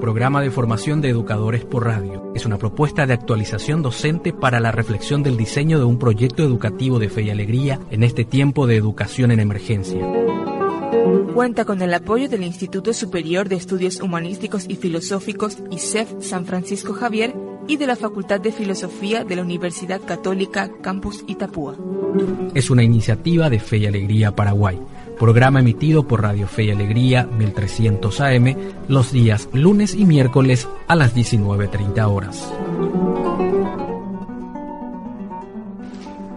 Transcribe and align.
Programa 0.00 0.42
de 0.42 0.50
formación 0.50 1.00
de 1.00 1.08
educadores 1.08 1.64
por 1.64 1.86
radio. 1.86 2.30
Es 2.34 2.44
una 2.44 2.58
propuesta 2.58 3.06
de 3.06 3.14
actualización 3.14 3.80
docente 3.80 4.34
para 4.34 4.60
la 4.60 4.70
reflexión 4.70 5.22
del 5.22 5.38
diseño 5.38 5.78
de 5.78 5.86
un 5.86 5.98
proyecto 5.98 6.42
educativo 6.42 6.98
de 6.98 7.08
fe 7.08 7.22
y 7.22 7.30
alegría 7.30 7.80
en 7.90 8.02
este 8.02 8.26
tiempo 8.26 8.66
de 8.66 8.76
educación 8.76 9.30
en 9.30 9.40
emergencia. 9.40 10.06
Cuenta 11.32 11.64
con 11.64 11.80
el 11.80 11.94
apoyo 11.94 12.28
del 12.28 12.44
Instituto 12.44 12.92
Superior 12.92 13.48
de 13.48 13.56
Estudios 13.56 14.02
Humanísticos 14.02 14.66
y 14.68 14.76
Filosóficos 14.76 15.56
ICEF 15.70 16.12
San 16.20 16.44
Francisco 16.44 16.92
Javier 16.92 17.34
y 17.66 17.78
de 17.78 17.86
la 17.86 17.96
Facultad 17.96 18.42
de 18.42 18.52
Filosofía 18.52 19.24
de 19.24 19.36
la 19.36 19.42
Universidad 19.42 20.02
Católica 20.02 20.70
Campus 20.82 21.24
Itapúa. 21.26 21.78
Es 22.52 22.68
una 22.68 22.82
iniciativa 22.82 23.48
de 23.48 23.58
Fe 23.58 23.78
y 23.78 23.86
Alegría 23.86 24.36
Paraguay 24.36 24.78
programa 25.20 25.60
emitido 25.60 26.08
por 26.08 26.22
Radio 26.22 26.48
Fe 26.48 26.64
y 26.64 26.70
Alegría 26.70 27.24
1300 27.24 28.22
AM 28.22 28.56
los 28.88 29.12
días 29.12 29.50
lunes 29.52 29.94
y 29.94 30.06
miércoles 30.06 30.66
a 30.88 30.96
las 30.96 31.14
19.30 31.14 32.10
horas. 32.10 32.50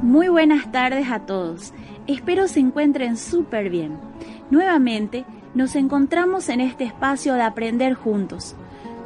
Muy 0.01 0.27
buenas 0.27 0.69
tardes 0.73 1.09
a 1.09 1.19
todos. 1.19 1.73
Espero 2.07 2.49
se 2.49 2.59
encuentren 2.59 3.15
súper 3.15 3.69
bien. 3.69 3.97
Nuevamente 4.51 5.23
nos 5.55 5.77
encontramos 5.77 6.49
en 6.49 6.59
este 6.59 6.83
espacio 6.83 7.35
de 7.35 7.43
aprender 7.43 7.93
juntos. 7.93 8.53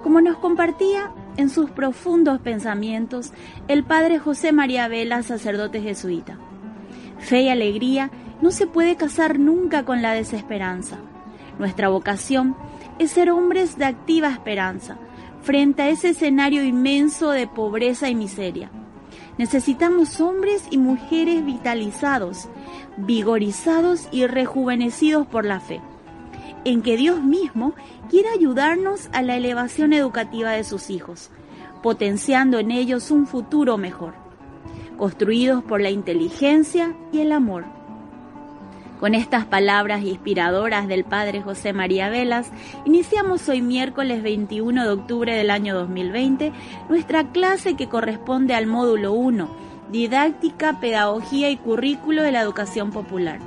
Como 0.01 0.21
nos 0.21 0.37
compartía 0.37 1.11
en 1.37 1.51
sus 1.51 1.69
profundos 1.69 2.39
pensamientos 2.39 3.31
el 3.67 3.83
padre 3.83 4.17
José 4.17 4.51
María 4.53 4.87
Vela, 4.87 5.21
sacerdote 5.21 5.81
jesuita. 5.81 6.39
Fe 7.19 7.41
y 7.41 7.49
alegría 7.49 8.09
no 8.41 8.51
se 8.51 8.67
puede 8.67 8.95
casar 8.95 9.39
nunca 9.39 9.83
con 9.83 10.01
la 10.01 10.13
desesperanza. 10.13 10.97
Nuestra 11.59 11.89
vocación 11.89 12.55
es 12.99 13.11
ser 13.11 13.31
hombres 13.31 13.77
de 13.77 13.85
activa 13.85 14.29
esperanza 14.29 14.97
frente 15.41 15.81
a 15.81 15.89
ese 15.89 16.09
escenario 16.09 16.63
inmenso 16.63 17.31
de 17.31 17.47
pobreza 17.47 18.09
y 18.09 18.15
miseria. 18.15 18.69
Necesitamos 19.37 20.19
hombres 20.19 20.63
y 20.71 20.77
mujeres 20.77 21.45
vitalizados, 21.45 22.49
vigorizados 22.97 24.07
y 24.11 24.25
rejuvenecidos 24.25 25.27
por 25.27 25.45
la 25.45 25.59
fe, 25.59 25.79
en 26.65 26.81
que 26.81 26.97
Dios 26.97 27.23
mismo 27.23 27.73
quiere 28.09 28.29
ayudarnos 28.29 29.09
a 29.13 29.21
la 29.21 29.35
elevación 29.35 29.93
educativa 29.93 30.51
de 30.51 30.63
sus 30.63 30.89
hijos, 30.89 31.29
potenciando 31.83 32.59
en 32.59 32.71
ellos 32.71 33.11
un 33.11 33.27
futuro 33.27 33.77
mejor, 33.77 34.15
construidos 34.97 35.63
por 35.63 35.81
la 35.81 35.91
inteligencia 35.91 36.95
y 37.11 37.19
el 37.19 37.31
amor 37.31 37.76
con 38.99 39.13
estas 39.13 39.45
palabras 39.45 40.03
inspiradoras 40.03 40.87
del 40.87 41.03
Padre 41.03 41.41
José 41.41 41.73
María 41.73 42.09
Velas, 42.09 42.49
iniciamos 42.85 43.47
hoy 43.47 43.61
miércoles 43.61 44.23
21 44.23 44.83
de 44.83 44.89
octubre 44.89 45.35
del 45.35 45.51
año 45.51 45.75
2020 45.75 46.51
nuestra 46.89 47.31
clase 47.31 47.75
que 47.75 47.87
corresponde 47.87 48.55
al 48.55 48.65
módulo 48.65 49.13
1, 49.13 49.49
Didáctica, 49.91 50.79
Pedagogía 50.79 51.49
y 51.49 51.57
Currículo 51.57 52.23
de 52.23 52.31
la 52.31 52.41
Educación 52.41 52.91
Popular. 52.91 53.39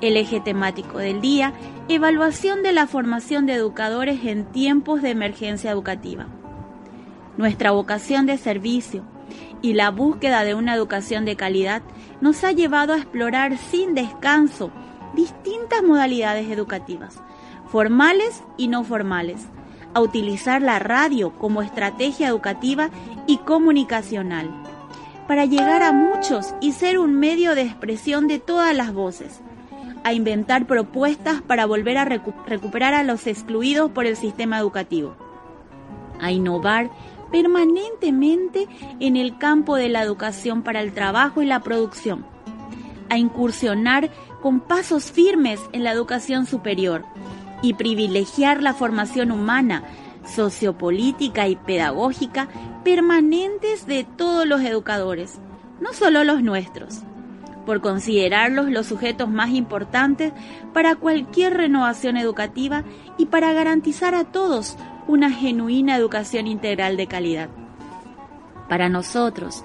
El 0.00 0.16
eje 0.16 0.40
temático 0.40 0.98
del 0.98 1.20
día, 1.20 1.52
Evaluación 1.88 2.62
de 2.62 2.72
la 2.72 2.86
formación 2.86 3.46
de 3.46 3.54
educadores 3.54 4.24
en 4.24 4.44
tiempos 4.44 5.00
de 5.02 5.10
emergencia 5.10 5.70
educativa. 5.70 6.26
Nuestra 7.36 7.70
vocación 7.70 8.26
de 8.26 8.36
servicio 8.36 9.04
y 9.62 9.74
la 9.74 9.90
búsqueda 9.90 10.44
de 10.44 10.54
una 10.54 10.74
educación 10.74 11.24
de 11.24 11.36
calidad 11.36 11.82
nos 12.20 12.44
ha 12.44 12.52
llevado 12.52 12.92
a 12.92 12.98
explorar 12.98 13.56
sin 13.56 13.94
descanso 13.94 14.70
distintas 15.14 15.82
modalidades 15.82 16.50
educativas, 16.50 17.20
formales 17.66 18.42
y 18.56 18.68
no 18.68 18.84
formales, 18.84 19.46
a 19.94 20.00
utilizar 20.00 20.60
la 20.60 20.78
radio 20.78 21.32
como 21.38 21.62
estrategia 21.62 22.28
educativa 22.28 22.90
y 23.26 23.38
comunicacional, 23.38 24.50
para 25.26 25.46
llegar 25.46 25.82
a 25.82 25.92
muchos 25.92 26.54
y 26.60 26.72
ser 26.72 26.98
un 26.98 27.14
medio 27.14 27.54
de 27.54 27.62
expresión 27.62 28.28
de 28.28 28.38
todas 28.38 28.76
las 28.76 28.92
voces, 28.92 29.40
a 30.04 30.12
inventar 30.12 30.66
propuestas 30.66 31.42
para 31.42 31.66
volver 31.66 31.98
a 31.98 32.04
recuperar 32.04 32.94
a 32.94 33.02
los 33.02 33.26
excluidos 33.26 33.90
por 33.90 34.06
el 34.06 34.16
sistema 34.16 34.58
educativo, 34.58 35.16
a 36.20 36.30
innovar 36.30 36.90
permanentemente 37.30 38.68
en 39.00 39.16
el 39.16 39.38
campo 39.38 39.76
de 39.76 39.88
la 39.88 40.02
educación 40.02 40.62
para 40.62 40.80
el 40.80 40.92
trabajo 40.92 41.42
y 41.42 41.46
la 41.46 41.60
producción, 41.60 42.26
a 43.08 43.18
incursionar 43.18 44.10
con 44.42 44.60
pasos 44.60 45.10
firmes 45.10 45.60
en 45.72 45.84
la 45.84 45.92
educación 45.92 46.46
superior 46.46 47.04
y 47.62 47.74
privilegiar 47.74 48.62
la 48.62 48.74
formación 48.74 49.32
humana, 49.32 49.82
sociopolítica 50.24 51.48
y 51.48 51.56
pedagógica 51.56 52.48
permanentes 52.84 53.86
de 53.86 54.04
todos 54.04 54.46
los 54.46 54.60
educadores, 54.60 55.40
no 55.80 55.92
solo 55.92 56.24
los 56.24 56.42
nuestros, 56.42 57.00
por 57.64 57.80
considerarlos 57.80 58.70
los 58.70 58.86
sujetos 58.86 59.28
más 59.28 59.50
importantes 59.50 60.32
para 60.72 60.94
cualquier 60.94 61.54
renovación 61.54 62.16
educativa 62.16 62.84
y 63.18 63.26
para 63.26 63.52
garantizar 63.52 64.14
a 64.14 64.24
todos 64.24 64.76
una 65.08 65.30
genuina 65.30 65.96
educación 65.96 66.46
integral 66.46 66.96
de 66.96 67.06
calidad. 67.06 67.48
Para 68.68 68.88
nosotros, 68.88 69.64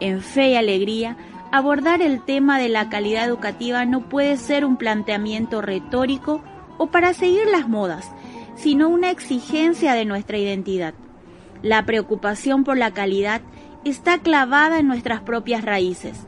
en 0.00 0.20
fe 0.20 0.50
y 0.50 0.56
alegría, 0.56 1.16
abordar 1.52 2.02
el 2.02 2.22
tema 2.22 2.58
de 2.58 2.68
la 2.68 2.88
calidad 2.88 3.26
educativa 3.26 3.84
no 3.84 4.08
puede 4.08 4.36
ser 4.36 4.64
un 4.64 4.76
planteamiento 4.76 5.62
retórico 5.62 6.42
o 6.78 6.88
para 6.88 7.14
seguir 7.14 7.46
las 7.46 7.68
modas, 7.68 8.10
sino 8.56 8.88
una 8.88 9.10
exigencia 9.10 9.94
de 9.94 10.04
nuestra 10.04 10.38
identidad. 10.38 10.94
La 11.62 11.84
preocupación 11.86 12.64
por 12.64 12.76
la 12.76 12.92
calidad 12.92 13.42
está 13.84 14.18
clavada 14.18 14.78
en 14.78 14.88
nuestras 14.88 15.20
propias 15.20 15.64
raíces. 15.64 16.26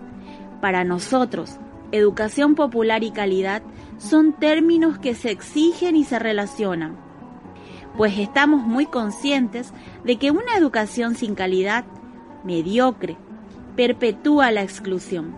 Para 0.61 0.85
nosotros, 0.85 1.59
educación 1.91 2.55
popular 2.55 3.03
y 3.03 3.11
calidad 3.11 3.63
son 3.99 4.35
términos 4.35 4.99
que 4.99 5.15
se 5.15 5.31
exigen 5.31 5.97
y 5.97 6.05
se 6.05 6.19
relacionan 6.19 7.02
pues 7.97 8.19
estamos 8.19 8.67
muy 8.67 8.87
conscientes 8.87 9.73
de 10.05 10.17
que 10.17 10.31
una 10.31 10.57
educación 10.57 11.15
sin 11.15 11.35
calidad, 11.35 11.85
mediocre, 12.45 13.17
perpetúa 13.77 14.51
la 14.51 14.63
exclusión. 14.63 15.35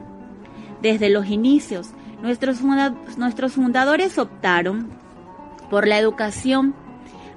Desde 0.83 1.09
los 1.09 1.27
inicios, 1.27 1.91
nuestros, 2.23 2.59
fundadores 3.53 4.19
optaron 4.19 4.91
por 5.71 5.87
la 5.87 5.99
educación, 5.99 6.75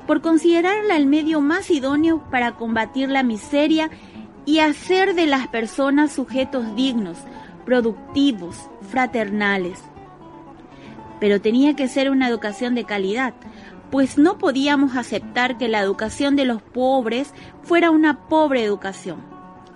por 0.05 0.22
considerarla 0.22 0.95
el 0.95 1.05
medio 1.05 1.41
más 1.41 1.69
idóneo 1.69 2.23
para 2.31 2.55
combatir 2.55 3.09
la 3.09 3.23
miseria 3.23 3.89
y 4.45 4.59
hacer 4.59 5.13
de 5.16 5.25
las 5.25 5.47
personas 5.47 6.13
sujetos 6.13 6.75
dignos, 6.75 7.17
productivos, 7.66 8.69
fraternales. 8.89 9.79
Pero 11.19 11.41
tenía 11.41 11.75
que 11.75 11.88
ser 11.88 12.09
una 12.09 12.29
educación 12.29 12.75
de 12.75 12.85
calidad, 12.85 13.34
pues 13.91 14.17
no 14.17 14.37
podíamos 14.37 14.95
aceptar 14.95 15.57
que 15.57 15.67
la 15.67 15.79
educación 15.79 16.35
de 16.35 16.45
los 16.45 16.61
pobres 16.61 17.34
fuera 17.63 17.91
una 17.91 18.28
pobre 18.28 18.63
educación. 18.63 19.22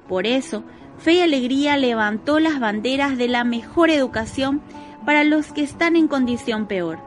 Por 0.08 0.28
eso, 0.28 0.64
Fe 0.98 1.14
y 1.14 1.22
Alegría 1.22 1.78
levantó 1.78 2.40
las 2.40 2.60
banderas 2.60 3.18
de 3.18 3.28
la 3.28 3.44
mejor 3.44 3.90
educación 3.90 4.62
para 5.06 5.24
los 5.24 5.52
que 5.52 5.64
están 5.64 5.96
en 5.96 6.08
condición 6.08 6.68
peor. 6.68 7.00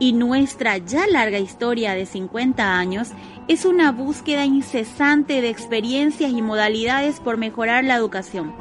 Y 0.00 0.12
nuestra 0.12 0.78
ya 0.78 1.06
larga 1.06 1.38
historia 1.38 1.92
de 1.92 2.06
50 2.06 2.78
años 2.78 3.10
es 3.48 3.64
una 3.64 3.92
búsqueda 3.92 4.44
incesante 4.44 5.40
de 5.40 5.48
experiencias 5.48 6.30
y 6.30 6.42
modalidades 6.42 7.20
por 7.20 7.36
mejorar 7.36 7.84
la 7.84 7.96
educación, 7.96 8.54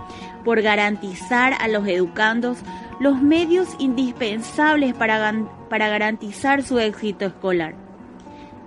por 0.44 0.62
garantizar 0.62 1.54
a 1.60 1.68
los 1.68 1.88
educandos 1.88 2.58
los 3.00 3.22
medios 3.22 3.70
indispensables 3.80 4.94
para, 4.94 5.34
para 5.70 5.90
garantizar 5.90 6.64
su 6.64 6.80
éxito 6.80 7.26
escolar. 7.26 7.76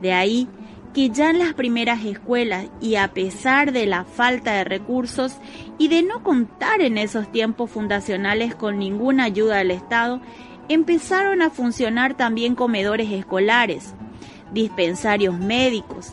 De 0.01 0.13
ahí 0.13 0.49
que 0.95 1.11
ya 1.11 1.31
en 1.31 1.39
las 1.39 1.55
primeras 1.55 2.05
escuelas 2.05 2.67
y 2.81 2.97
a 2.97 3.09
pesar 3.09 3.73
de 3.73 3.87
la 3.87 4.05
falta 4.05 4.55
de 4.55 4.65
recursos 4.65 5.37
y 5.79 5.89
de 5.89 6.03
no 6.03 6.23
contar 6.23 6.81
en 6.81 6.99
esos 6.99 7.31
tiempos 7.31 7.71
fundacionales 7.71 8.55
con 8.55 8.79
ninguna 8.79 9.25
ayuda 9.25 9.59
del 9.59 9.71
Estado, 9.71 10.21
empezaron 10.69 11.43
a 11.43 11.51
funcionar 11.51 12.15
también 12.15 12.55
comedores 12.55 13.11
escolares, 13.13 13.95
dispensarios 14.53 15.39
médicos 15.39 16.13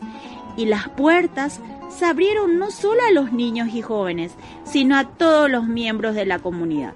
y 0.56 0.66
las 0.66 0.90
puertas 0.90 1.60
se 1.90 2.06
abrieron 2.06 2.60
no 2.60 2.70
solo 2.70 3.02
a 3.08 3.12
los 3.12 3.32
niños 3.32 3.70
y 3.74 3.82
jóvenes, 3.82 4.36
sino 4.64 4.98
a 4.98 5.06
todos 5.06 5.50
los 5.50 5.68
miembros 5.68 6.16
de 6.16 6.26
la 6.26 6.40
comunidad. 6.40 6.94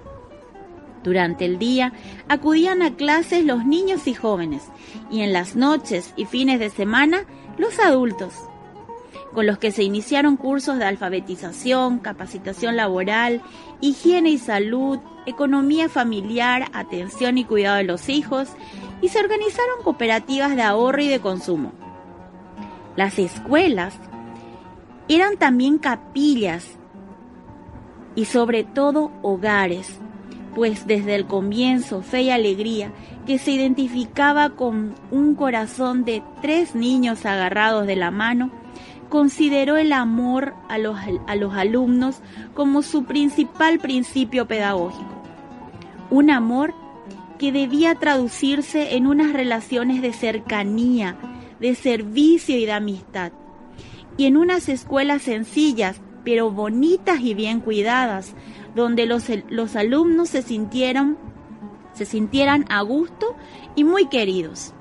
Durante 1.02 1.44
el 1.44 1.58
día 1.58 1.92
acudían 2.28 2.82
a 2.82 2.94
clases 2.94 3.44
los 3.44 3.64
niños 3.64 4.06
y 4.06 4.14
jóvenes 4.14 4.62
y 5.10 5.20
en 5.20 5.32
las 5.32 5.56
noches 5.56 6.14
y 6.16 6.26
fines 6.26 6.60
de 6.60 6.70
semana 6.70 7.24
los 7.58 7.78
adultos, 7.80 8.34
con 9.34 9.46
los 9.46 9.58
que 9.58 9.72
se 9.72 9.82
iniciaron 9.82 10.36
cursos 10.36 10.78
de 10.78 10.84
alfabetización, 10.84 11.98
capacitación 11.98 12.76
laboral, 12.76 13.42
higiene 13.80 14.30
y 14.30 14.38
salud, 14.38 14.98
economía 15.26 15.88
familiar, 15.88 16.68
atención 16.72 17.38
y 17.38 17.44
cuidado 17.44 17.76
de 17.76 17.84
los 17.84 18.08
hijos 18.08 18.48
y 19.00 19.08
se 19.08 19.18
organizaron 19.18 19.82
cooperativas 19.82 20.54
de 20.54 20.62
ahorro 20.62 21.02
y 21.02 21.08
de 21.08 21.20
consumo. 21.20 21.72
Las 22.94 23.18
escuelas 23.18 23.94
eran 25.08 25.36
también 25.36 25.78
capillas 25.78 26.78
y 28.14 28.26
sobre 28.26 28.64
todo 28.64 29.10
hogares, 29.22 29.98
pues 30.54 30.86
desde 30.86 31.14
el 31.14 31.26
comienzo 31.26 32.02
Fe 32.02 32.22
y 32.22 32.30
Alegría, 32.30 32.92
que 33.26 33.38
se 33.38 33.52
identificaba 33.52 34.50
con 34.50 34.94
un 35.10 35.34
corazón 35.34 36.04
de 36.04 36.22
tres 36.40 36.74
niños 36.74 37.24
agarrados 37.24 37.86
de 37.86 37.96
la 37.96 38.10
mano, 38.10 38.50
consideró 39.08 39.76
el 39.76 39.92
amor 39.92 40.54
a 40.68 40.78
los, 40.78 40.96
a 41.26 41.36
los 41.36 41.54
alumnos 41.54 42.20
como 42.54 42.82
su 42.82 43.04
principal 43.04 43.78
principio 43.78 44.46
pedagógico. 44.46 45.22
Un 46.10 46.30
amor 46.30 46.74
que 47.38 47.52
debía 47.52 47.94
traducirse 47.94 48.94
en 48.96 49.06
unas 49.06 49.32
relaciones 49.32 50.00
de 50.00 50.12
cercanía, 50.12 51.16
de 51.60 51.74
servicio 51.74 52.56
y 52.56 52.66
de 52.66 52.72
amistad, 52.72 53.32
y 54.16 54.26
en 54.26 54.36
unas 54.36 54.68
escuelas 54.68 55.22
sencillas, 55.22 56.00
pero 56.24 56.50
bonitas 56.50 57.20
y 57.20 57.34
bien 57.34 57.60
cuidadas, 57.60 58.34
donde 58.74 59.06
los, 59.06 59.26
los 59.48 59.76
alumnos 59.76 60.30
se 60.30 60.42
sintieran, 60.42 61.16
se 61.92 62.04
sintieran 62.04 62.64
a 62.68 62.82
gusto 62.82 63.34
y 63.74 63.84
muy 63.84 64.06
queridos. 64.06 64.74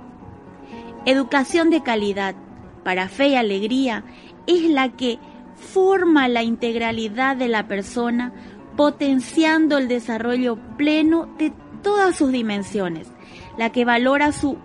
Educación 1.05 1.69
de 1.69 1.81
calidad 1.81 2.35
para 2.83 3.09
fe 3.09 3.29
y 3.29 3.35
alegría 3.35 4.03
es 4.47 4.69
la 4.69 4.89
que 4.89 5.19
forma 5.55 6.27
la 6.27 6.43
integralidad 6.43 7.35
de 7.35 7.47
la 7.47 7.67
persona, 7.67 8.33
potenciando 8.75 9.77
el 9.77 9.87
desarrollo 9.87 10.57
pleno 10.77 11.27
de 11.37 11.53
todas 11.81 12.15
sus 12.15 12.31
dimensiones, 12.31 13.11
la 13.57 13.71
que 13.71 13.85
valora 13.85 14.31
su 14.31 14.57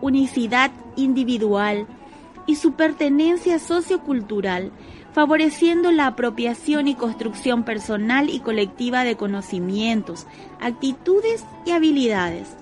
unicidad 0.00 0.70
individual 0.96 1.86
y 2.46 2.56
su 2.56 2.72
pertenencia 2.72 3.58
sociocultural, 3.58 4.72
favoreciendo 5.12 5.92
la 5.92 6.06
apropiación 6.06 6.88
y 6.88 6.94
construcción 6.94 7.64
personal 7.64 8.30
y 8.30 8.40
colectiva 8.40 9.04
de 9.04 9.16
conocimientos, 9.16 10.26
actitudes 10.60 11.44
y 11.66 11.72
habilidades. 11.72 12.56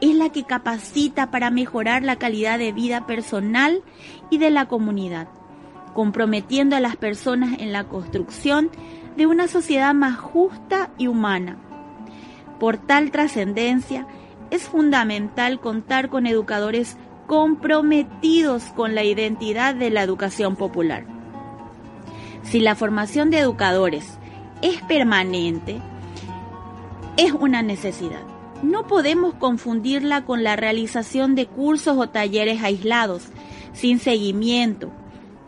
Es 0.00 0.14
la 0.14 0.30
que 0.30 0.44
capacita 0.44 1.30
para 1.30 1.50
mejorar 1.50 2.02
la 2.02 2.16
calidad 2.16 2.58
de 2.58 2.72
vida 2.72 3.06
personal 3.06 3.82
y 4.30 4.38
de 4.38 4.50
la 4.50 4.66
comunidad, 4.66 5.28
comprometiendo 5.92 6.76
a 6.76 6.80
las 6.80 6.96
personas 6.96 7.58
en 7.58 7.72
la 7.72 7.84
construcción 7.84 8.70
de 9.16 9.26
una 9.26 9.48
sociedad 9.48 9.92
más 9.92 10.16
justa 10.16 10.90
y 10.96 11.08
humana. 11.08 11.58
Por 12.58 12.78
tal 12.78 13.10
trascendencia, 13.10 14.06
es 14.50 14.68
fundamental 14.68 15.60
contar 15.60 16.08
con 16.08 16.26
educadores 16.26 16.96
comprometidos 17.26 18.64
con 18.74 18.94
la 18.94 19.04
identidad 19.04 19.74
de 19.74 19.90
la 19.90 20.02
educación 20.02 20.56
popular. 20.56 21.19
Si 22.42 22.60
la 22.60 22.74
formación 22.74 23.30
de 23.30 23.38
educadores 23.38 24.18
es 24.62 24.82
permanente, 24.82 25.80
es 27.16 27.32
una 27.32 27.62
necesidad. 27.62 28.22
No 28.62 28.86
podemos 28.86 29.34
confundirla 29.34 30.24
con 30.24 30.42
la 30.42 30.56
realización 30.56 31.34
de 31.34 31.46
cursos 31.46 31.96
o 31.96 32.08
talleres 32.08 32.62
aislados, 32.62 33.28
sin 33.72 33.98
seguimiento, 33.98 34.90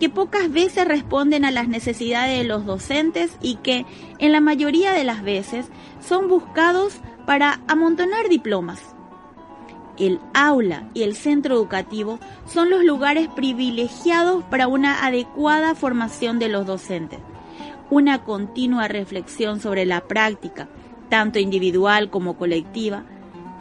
que 0.01 0.09
pocas 0.09 0.51
veces 0.51 0.87
responden 0.87 1.45
a 1.45 1.51
las 1.51 1.69
necesidades 1.69 2.39
de 2.39 2.45
los 2.45 2.65
docentes 2.65 3.37
y 3.41 3.57
que, 3.57 3.85
en 4.19 4.33
la 4.33 4.41
mayoría 4.41 4.93
de 4.93 5.05
las 5.05 5.23
veces, 5.23 5.67
son 6.01 6.29
buscados 6.29 7.01
para 7.27 7.61
amontonar 7.69 8.29
diplomas. 8.29 8.81
El 9.99 10.21
aula 10.33 10.89
y 10.95 11.03
el 11.03 11.15
centro 11.15 11.55
educativo 11.55 12.19
son 12.47 12.71
los 12.71 12.83
lugares 12.83 13.29
privilegiados 13.29 14.43
para 14.45 14.67
una 14.69 15.05
adecuada 15.05 15.75
formación 15.75 16.39
de 16.39 16.49
los 16.49 16.67
docentes. 16.67 17.19
Una 17.91 18.25
continua 18.25 18.89
reflexión 18.89 19.61
sobre 19.61 19.85
la 19.85 20.01
práctica, 20.01 20.69
tanto 21.11 21.39
individual 21.39 22.09
como 22.09 22.39
colectiva, 22.39 23.05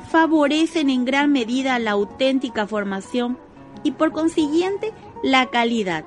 favorecen 0.09 0.89
en 0.89 1.03
gran 1.05 1.31
medida 1.31 1.77
la 1.79 1.91
auténtica 1.91 2.65
formación 2.65 3.37
y 3.83 3.91
por 3.91 4.11
consiguiente 4.11 4.93
la 5.23 5.47
calidad. 5.47 6.05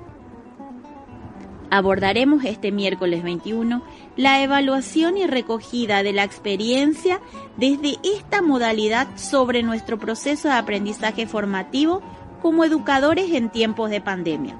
Abordaremos 1.70 2.44
este 2.44 2.70
miércoles 2.70 3.22
21 3.22 3.82
la 4.16 4.42
evaluación 4.42 5.16
y 5.16 5.26
recogida 5.26 6.02
de 6.02 6.12
la 6.12 6.24
experiencia 6.24 7.20
desde 7.56 7.98
esta 8.02 8.42
modalidad 8.42 9.08
sobre 9.16 9.62
nuestro 9.62 9.98
proceso 9.98 10.48
de 10.48 10.54
aprendizaje 10.54 11.26
formativo 11.26 12.02
como 12.42 12.64
educadores 12.64 13.32
en 13.32 13.50
tiempos 13.50 13.90
de 13.90 14.00
pandemia. 14.00 14.56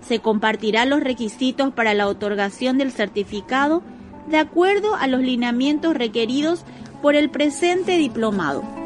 Se 0.00 0.20
compartirán 0.20 0.90
los 0.90 1.02
requisitos 1.02 1.72
para 1.72 1.94
la 1.94 2.08
otorgación 2.08 2.78
del 2.78 2.92
certificado 2.92 3.82
de 4.28 4.38
acuerdo 4.38 4.94
a 4.96 5.06
los 5.06 5.20
lineamientos 5.20 5.94
requeridos 5.94 6.64
por 7.02 7.14
el 7.14 7.30
presente 7.30 7.96
diplomado. 7.96 8.85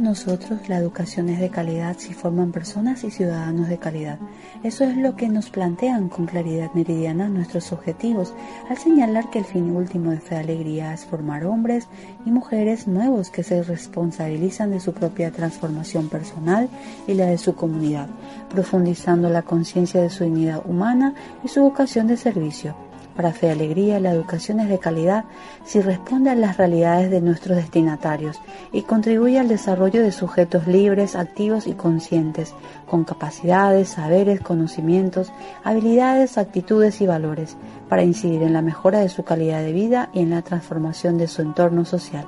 Nosotros 0.00 0.68
la 0.68 0.78
educación 0.78 1.28
es 1.28 1.38
de 1.38 1.50
calidad 1.50 1.96
si 1.98 2.14
forman 2.14 2.52
personas 2.52 3.04
y 3.04 3.10
ciudadanos 3.10 3.68
de 3.68 3.78
calidad. 3.78 4.18
Eso 4.62 4.84
es 4.84 4.96
lo 4.96 5.16
que 5.16 5.28
nos 5.28 5.50
plantean 5.50 6.08
con 6.08 6.26
claridad 6.26 6.72
meridiana 6.74 7.28
nuestros 7.28 7.72
objetivos 7.72 8.32
al 8.68 8.78
señalar 8.78 9.30
que 9.30 9.40
el 9.40 9.44
fin 9.44 9.70
último 9.76 10.10
de 10.10 10.20
Fe 10.20 10.36
Alegría 10.36 10.92
es 10.94 11.04
formar 11.04 11.44
hombres 11.44 11.86
y 12.24 12.30
mujeres 12.30 12.88
nuevos 12.88 13.30
que 13.30 13.42
se 13.42 13.62
responsabilizan 13.62 14.70
de 14.70 14.80
su 14.80 14.92
propia 14.92 15.30
transformación 15.30 16.08
personal 16.08 16.68
y 17.06 17.14
la 17.14 17.26
de 17.26 17.38
su 17.38 17.54
comunidad, 17.54 18.08
profundizando 18.48 19.28
la 19.28 19.42
conciencia 19.42 20.00
de 20.00 20.10
su 20.10 20.24
dignidad 20.24 20.62
humana 20.66 21.14
y 21.44 21.48
su 21.48 21.60
vocación 21.60 22.06
de 22.06 22.16
servicio 22.16 22.89
para 23.20 23.34
Fe 23.34 23.50
Alegría, 23.50 24.00
la 24.00 24.12
educación 24.12 24.60
es 24.60 24.70
de 24.70 24.78
calidad 24.78 25.26
si 25.66 25.82
responde 25.82 26.30
a 26.30 26.34
las 26.34 26.56
realidades 26.56 27.10
de 27.10 27.20
nuestros 27.20 27.58
destinatarios 27.58 28.40
y 28.72 28.80
contribuye 28.80 29.38
al 29.38 29.46
desarrollo 29.46 30.02
de 30.02 30.10
sujetos 30.10 30.66
libres, 30.66 31.16
activos 31.16 31.66
y 31.66 31.74
conscientes, 31.74 32.54
con 32.88 33.04
capacidades, 33.04 33.90
saberes, 33.90 34.40
conocimientos, 34.40 35.34
habilidades, 35.64 36.38
actitudes 36.38 37.02
y 37.02 37.06
valores, 37.06 37.58
para 37.90 38.04
incidir 38.04 38.42
en 38.42 38.54
la 38.54 38.62
mejora 38.62 39.00
de 39.00 39.10
su 39.10 39.22
calidad 39.22 39.60
de 39.60 39.74
vida 39.74 40.08
y 40.14 40.20
en 40.20 40.30
la 40.30 40.40
transformación 40.40 41.18
de 41.18 41.28
su 41.28 41.42
entorno 41.42 41.84
social. 41.84 42.26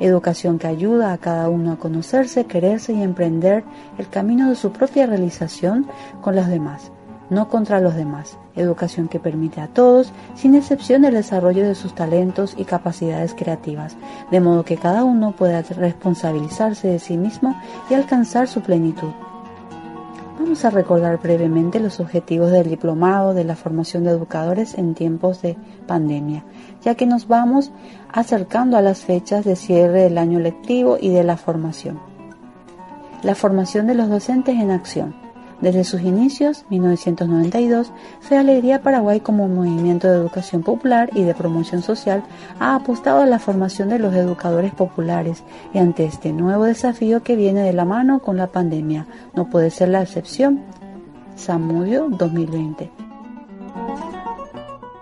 Educación 0.00 0.58
que 0.58 0.66
ayuda 0.66 1.12
a 1.12 1.18
cada 1.18 1.48
uno 1.48 1.70
a 1.70 1.78
conocerse, 1.78 2.46
quererse 2.46 2.92
y 2.92 3.04
emprender 3.04 3.62
el 3.98 4.08
camino 4.08 4.48
de 4.48 4.56
su 4.56 4.72
propia 4.72 5.06
realización 5.06 5.86
con 6.20 6.34
los 6.34 6.48
demás 6.48 6.90
no 7.30 7.48
contra 7.48 7.80
los 7.80 7.94
demás. 7.94 8.38
Educación 8.54 9.08
que 9.08 9.20
permite 9.20 9.60
a 9.60 9.68
todos, 9.68 10.12
sin 10.34 10.54
excepción, 10.54 11.04
el 11.04 11.14
desarrollo 11.14 11.66
de 11.66 11.74
sus 11.74 11.94
talentos 11.94 12.54
y 12.56 12.64
capacidades 12.64 13.34
creativas, 13.34 13.96
de 14.30 14.40
modo 14.40 14.64
que 14.64 14.76
cada 14.76 15.04
uno 15.04 15.32
pueda 15.32 15.62
responsabilizarse 15.62 16.88
de 16.88 16.98
sí 16.98 17.16
mismo 17.16 17.60
y 17.90 17.94
alcanzar 17.94 18.48
su 18.48 18.60
plenitud. 18.60 19.10
Vamos 20.38 20.64
a 20.64 20.70
recordar 20.70 21.18
brevemente 21.20 21.80
los 21.80 21.98
objetivos 21.98 22.50
del 22.52 22.70
diplomado 22.70 23.34
de 23.34 23.44
la 23.44 23.56
formación 23.56 24.04
de 24.04 24.10
educadores 24.10 24.78
en 24.78 24.94
tiempos 24.94 25.42
de 25.42 25.56
pandemia, 25.86 26.44
ya 26.82 26.94
que 26.94 27.06
nos 27.06 27.26
vamos 27.26 27.72
acercando 28.12 28.76
a 28.76 28.82
las 28.82 29.00
fechas 29.00 29.44
de 29.44 29.56
cierre 29.56 30.02
del 30.02 30.16
año 30.16 30.38
lectivo 30.38 30.96
y 31.00 31.10
de 31.10 31.24
la 31.24 31.36
formación. 31.36 31.98
La 33.22 33.34
formación 33.34 33.88
de 33.88 33.94
los 33.94 34.08
docentes 34.08 34.54
en 34.54 34.70
acción 34.70 35.27
desde 35.60 35.84
sus 35.84 36.02
inicios, 36.02 36.64
1992, 36.70 37.92
Fe 38.20 38.36
Alegría 38.36 38.82
Paraguay 38.82 39.20
como 39.20 39.48
movimiento 39.48 40.08
de 40.08 40.16
educación 40.16 40.62
popular 40.62 41.10
y 41.14 41.22
de 41.22 41.34
promoción 41.34 41.82
social 41.82 42.22
ha 42.60 42.74
apostado 42.76 43.22
a 43.22 43.26
la 43.26 43.38
formación 43.38 43.88
de 43.88 43.98
los 43.98 44.14
educadores 44.14 44.72
populares 44.72 45.42
y 45.74 45.78
ante 45.78 46.04
este 46.04 46.32
nuevo 46.32 46.64
desafío 46.64 47.22
que 47.22 47.36
viene 47.36 47.62
de 47.62 47.72
la 47.72 47.84
mano 47.84 48.20
con 48.20 48.36
la 48.36 48.46
pandemia, 48.46 49.06
no 49.34 49.50
puede 49.50 49.70
ser 49.70 49.88
la 49.88 50.02
excepción. 50.02 50.60
Samudio 51.34 52.08
2020 52.08 52.90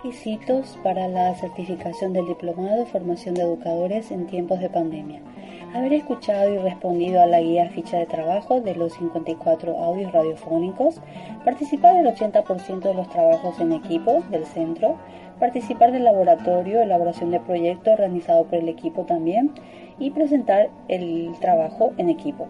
Requisitos 0.03 0.77
para 0.83 1.07
la 1.07 1.35
certificación 1.35 2.13
del 2.13 2.27
Diplomado 2.27 2.85
Formación 2.85 3.35
de 3.35 3.41
Educadores 3.41 4.09
en 4.11 4.25
tiempos 4.27 4.59
de 4.59 4.69
pandemia. 4.69 5.21
Haber 5.73 5.93
escuchado 5.93 6.53
y 6.53 6.57
respondido 6.57 7.21
a 7.21 7.25
la 7.25 7.41
guía 7.41 7.69
ficha 7.69 7.97
de 7.97 8.05
trabajo 8.05 8.61
de 8.61 8.73
los 8.73 8.93
54 8.93 9.77
audios 9.83 10.13
radiofónicos, 10.13 11.01
participar 11.43 11.95
del 11.95 12.07
80% 12.07 12.79
de 12.79 12.93
los 12.93 13.09
trabajos 13.09 13.59
en 13.59 13.73
equipo 13.73 14.23
del 14.31 14.45
centro, 14.45 14.95
participar 15.39 15.91
del 15.91 16.05
laboratorio, 16.05 16.81
elaboración 16.81 17.31
de 17.31 17.41
proyecto 17.41 17.91
organizado 17.91 18.45
por 18.45 18.55
el 18.55 18.69
equipo 18.69 19.03
también 19.03 19.51
y 19.99 20.11
presentar 20.11 20.69
el 20.87 21.33
trabajo 21.41 21.91
en 21.97 22.09
equipo. 22.09 22.47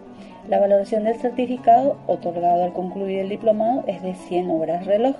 La 0.48 0.60
valoración 0.60 1.04
del 1.04 1.16
certificado 1.16 1.96
otorgado 2.06 2.62
al 2.62 2.72
concluir 2.72 3.18
el 3.18 3.28
diplomado 3.28 3.84
es 3.88 4.00
de 4.00 4.14
100 4.14 4.50
horas 4.50 4.86
reloj. 4.86 5.16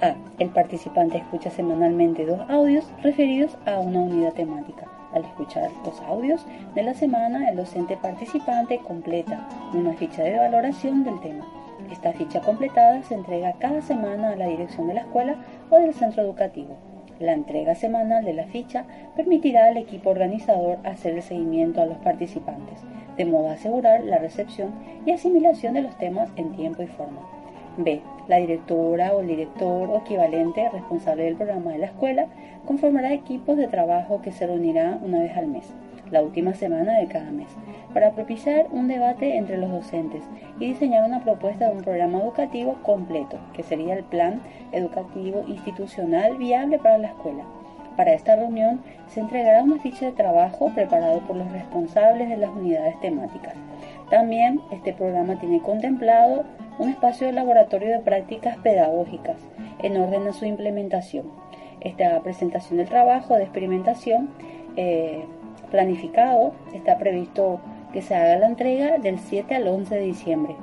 A. 0.00 0.14
El 0.38 0.50
participante 0.50 1.18
escucha 1.18 1.50
semanalmente 1.50 2.26
dos 2.26 2.40
audios 2.48 2.90
referidos 3.02 3.56
a 3.66 3.78
una 3.78 4.00
unidad 4.00 4.32
temática. 4.32 4.95
Al 5.16 5.24
escuchar 5.24 5.70
los 5.82 5.98
audios 6.02 6.44
de 6.74 6.82
la 6.82 6.92
semana, 6.92 7.48
el 7.48 7.56
docente 7.56 7.96
participante 7.96 8.80
completa 8.80 9.48
una 9.72 9.94
ficha 9.94 10.22
de 10.22 10.36
valoración 10.36 11.04
del 11.04 11.18
tema. 11.22 11.46
Esta 11.90 12.12
ficha 12.12 12.42
completada 12.42 13.02
se 13.02 13.14
entrega 13.14 13.54
cada 13.54 13.80
semana 13.80 14.32
a 14.32 14.36
la 14.36 14.46
dirección 14.46 14.88
de 14.88 14.92
la 14.92 15.00
escuela 15.00 15.36
o 15.70 15.78
del 15.78 15.94
centro 15.94 16.22
educativo. 16.22 16.76
La 17.18 17.32
entrega 17.32 17.74
semanal 17.74 18.26
de 18.26 18.34
la 18.34 18.44
ficha 18.44 18.84
permitirá 19.16 19.68
al 19.68 19.78
equipo 19.78 20.10
organizador 20.10 20.80
hacer 20.84 21.14
el 21.14 21.22
seguimiento 21.22 21.80
a 21.80 21.86
los 21.86 21.96
participantes, 21.96 22.80
de 23.16 23.24
modo 23.24 23.48
a 23.48 23.52
asegurar 23.52 24.04
la 24.04 24.18
recepción 24.18 24.74
y 25.06 25.12
asimilación 25.12 25.72
de 25.72 25.80
los 25.80 25.96
temas 25.96 26.28
en 26.36 26.52
tiempo 26.52 26.82
y 26.82 26.88
forma. 26.88 27.22
B. 27.78 28.02
La 28.28 28.36
directora 28.36 29.14
o 29.14 29.20
el 29.20 29.28
director 29.28 29.88
o 29.88 29.98
equivalente 29.98 30.68
responsable 30.70 31.24
del 31.24 31.36
programa 31.36 31.72
de 31.72 31.78
la 31.78 31.86
escuela 31.86 32.26
conformará 32.66 33.12
equipos 33.12 33.56
de 33.56 33.68
trabajo 33.68 34.20
que 34.20 34.32
se 34.32 34.46
reunirá 34.46 34.98
una 35.02 35.20
vez 35.20 35.36
al 35.36 35.46
mes, 35.46 35.72
la 36.10 36.22
última 36.22 36.54
semana 36.54 36.98
de 36.98 37.06
cada 37.06 37.30
mes, 37.30 37.48
para 37.94 38.12
propiciar 38.12 38.66
un 38.70 38.88
debate 38.88 39.36
entre 39.36 39.56
los 39.56 39.70
docentes 39.70 40.22
y 40.60 40.66
diseñar 40.66 41.04
una 41.04 41.22
propuesta 41.22 41.66
de 41.68 41.76
un 41.76 41.82
programa 41.82 42.20
educativo 42.20 42.76
completo, 42.82 43.38
que 43.54 43.62
sería 43.62 43.94
el 43.94 44.04
plan 44.04 44.40
educativo 44.72 45.44
institucional 45.46 46.36
viable 46.36 46.78
para 46.78 46.98
la 46.98 47.08
escuela. 47.08 47.44
Para 47.96 48.12
esta 48.12 48.36
reunión 48.36 48.80
se 49.08 49.20
entregará 49.20 49.62
una 49.62 49.78
ficha 49.78 50.06
de 50.06 50.12
trabajo 50.12 50.70
preparado 50.74 51.20
por 51.20 51.36
los 51.36 51.50
responsables 51.50 52.28
de 52.28 52.36
las 52.36 52.50
unidades 52.50 53.00
temáticas. 53.00 53.54
También 54.10 54.60
este 54.70 54.92
programa 54.92 55.38
tiene 55.40 55.60
contemplado 55.60 56.44
un 56.78 56.90
espacio 56.90 57.26
de 57.26 57.32
laboratorio 57.32 57.88
de 57.88 58.00
prácticas 58.00 58.58
pedagógicas 58.58 59.36
en 59.82 59.96
orden 59.96 60.28
a 60.28 60.32
su 60.32 60.44
implementación. 60.44 61.45
Esta 61.80 62.20
presentación 62.20 62.78
del 62.78 62.88
trabajo 62.88 63.34
de 63.34 63.42
experimentación 63.42 64.30
eh, 64.76 65.24
planificado 65.70 66.52
está 66.74 66.98
previsto 66.98 67.60
que 67.92 68.02
se 68.02 68.14
haga 68.14 68.36
la 68.36 68.46
entrega 68.46 68.98
del 68.98 69.18
7 69.18 69.54
al 69.54 69.68
11 69.68 69.94
de 69.94 70.00
diciembre. 70.02 70.56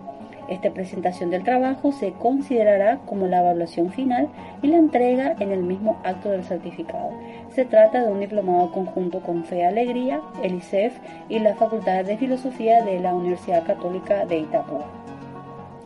Esta 0.50 0.72
presentación 0.72 1.30
del 1.30 1.44
trabajo 1.44 1.94
se 1.94 2.12
considerará 2.12 2.98
como 3.06 3.28
la 3.28 3.40
evaluación 3.40 3.92
final 3.92 4.28
y 4.62 4.68
la 4.68 4.78
entrega 4.78 5.36
en 5.40 5.52
el 5.52 5.64
mismo 5.64 6.02
acto 6.04 6.30
del 6.30 6.44
certificado. 6.44 7.12
Se 7.50 7.64
trata 7.64 8.04
de 8.04 8.12
un 8.12 8.20
diplomado 8.20 8.72
conjunto 8.72 9.22
con 9.22 9.46
Fe 9.46 9.66
Alegría, 9.66 10.20
el 10.44 10.56
ICEF 10.56 10.94
y 11.30 11.40
la 11.40 11.56
Facultad 11.56 12.04
de 12.04 12.18
Filosofía 12.18 12.84
de 12.84 13.00
la 13.00 13.16
Universidad 13.16 13.66
Católica 13.66 14.26
de 14.26 14.40
Itapúa. 14.40 14.86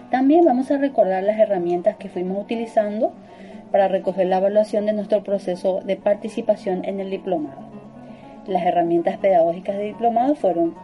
También 0.09 0.45
vamos 0.45 0.71
a 0.71 0.77
recordar 0.77 1.23
las 1.23 1.37
herramientas 1.37 1.97
que 1.97 2.09
fuimos 2.09 2.41
utilizando 2.41 3.13
para 3.71 3.87
recoger 3.87 4.27
la 4.27 4.37
evaluación 4.37 4.85
de 4.85 4.93
nuestro 4.93 5.23
proceso 5.23 5.81
de 5.81 5.95
participación 5.95 6.85
en 6.85 6.99
el 6.99 7.09
diplomado. 7.09 7.61
Las 8.47 8.65
herramientas 8.65 9.17
pedagógicas 9.17 9.77
de 9.77 9.85
diplomado 9.85 10.35
fueron 10.35 10.75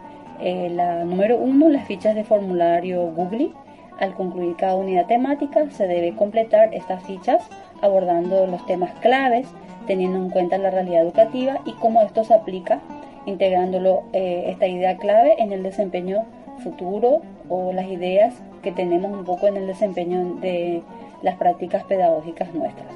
eh, 0.42 0.70
la 0.70 1.06
número 1.06 1.38
uno, 1.38 1.70
las 1.70 1.88
fichas 1.88 2.16
de 2.16 2.24
formulario 2.24 3.12
Google. 3.12 3.52
Al 4.00 4.14
concluir 4.16 4.56
cada 4.58 4.76
unidad 4.76 5.06
temática 5.06 5.70
se 5.70 5.88
debe 5.88 6.16
completar 6.16 6.74
estas 6.74 7.04
fichas 7.04 7.48
abordando 7.82 8.48
los 8.48 8.66
temas 8.66 8.92
claves, 9.00 9.48
teniendo 9.88 10.18
en 10.18 10.30
cuenta 10.30 10.58
la 10.58 10.72
realidad 10.72 11.02
educativa 11.02 11.60
y 11.66 11.74
cómo 11.74 12.02
esto 12.02 12.24
se 12.24 12.34
aplica, 12.34 12.80
integrándolo 13.26 14.04
eh, 14.14 14.46
esta 14.48 14.68
idea 14.68 14.98
clave 14.98 15.36
en 15.38 15.52
el 15.52 15.64
desempeño 15.64 16.26
futuro 16.64 17.22
o 17.50 17.74
las 17.74 17.88
ideas 17.88 18.34
que 18.62 18.72
tenemos 18.72 19.12
un 19.12 19.26
poco 19.26 19.48
en 19.48 19.58
el 19.58 19.68
desempeño 19.68 20.36
de 20.36 20.82
las 21.24 21.36
prácticas 21.38 21.84
pedagógicas 21.86 22.54
nuestras. 22.54 22.88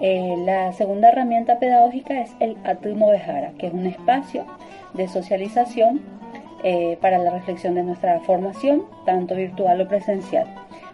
Eh, 0.00 0.36
la 0.44 0.74
segunda 0.74 1.08
herramienta 1.08 1.58
pedagógica 1.58 2.20
es 2.20 2.36
el 2.38 2.58
Atumo 2.64 3.08
Behara, 3.08 3.52
que 3.58 3.68
es 3.68 3.72
un 3.72 3.86
espacio 3.86 4.44
de 4.92 5.08
socialización 5.08 6.02
eh, 6.62 6.98
para 7.00 7.16
la 7.16 7.30
reflexión 7.30 7.74
de 7.74 7.82
nuestra 7.82 8.20
formación, 8.20 8.84
tanto 9.06 9.34
virtual 9.34 9.80
o 9.80 9.88
presencial, 9.88 10.46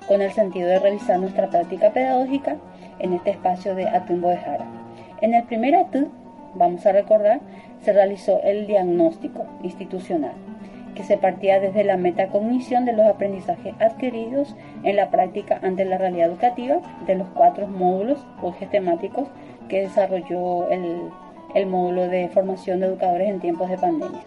con 0.06 0.22
el 0.22 0.30
sentido 0.30 0.68
de 0.68 0.78
revisar 0.78 1.18
nuestra 1.18 1.50
práctica 1.50 1.90
pedagógica 1.90 2.58
en 3.00 3.14
este 3.14 3.30
espacio 3.30 3.74
de 3.74 3.88
Atumo 3.88 4.28
Behara. 4.28 4.66
En 5.20 5.34
el 5.34 5.42
primer 5.44 5.74
ATU, 5.74 6.08
vamos 6.54 6.86
a 6.86 6.92
recordar, 6.92 7.40
se 7.80 7.92
realizó 7.92 8.40
el 8.42 8.66
diagnóstico 8.66 9.46
institucional 9.62 10.51
que 10.94 11.04
se 11.04 11.16
partía 11.16 11.60
desde 11.60 11.84
la 11.84 11.96
metacognición 11.96 12.84
de 12.84 12.92
los 12.92 13.06
aprendizajes 13.06 13.74
adquiridos 13.80 14.54
en 14.82 14.96
la 14.96 15.10
práctica 15.10 15.58
ante 15.62 15.84
la 15.84 15.98
realidad 15.98 16.28
educativa 16.28 16.80
de 17.06 17.14
los 17.14 17.28
cuatro 17.28 17.66
módulos 17.66 18.24
o 18.42 18.50
ejes 18.50 18.70
temáticos 18.70 19.28
que 19.68 19.82
desarrolló 19.82 20.68
el, 20.70 21.10
el 21.54 21.66
módulo 21.66 22.08
de 22.08 22.28
formación 22.28 22.80
de 22.80 22.86
educadores 22.86 23.28
en 23.28 23.40
tiempos 23.40 23.70
de 23.70 23.78
pandemia. 23.78 24.22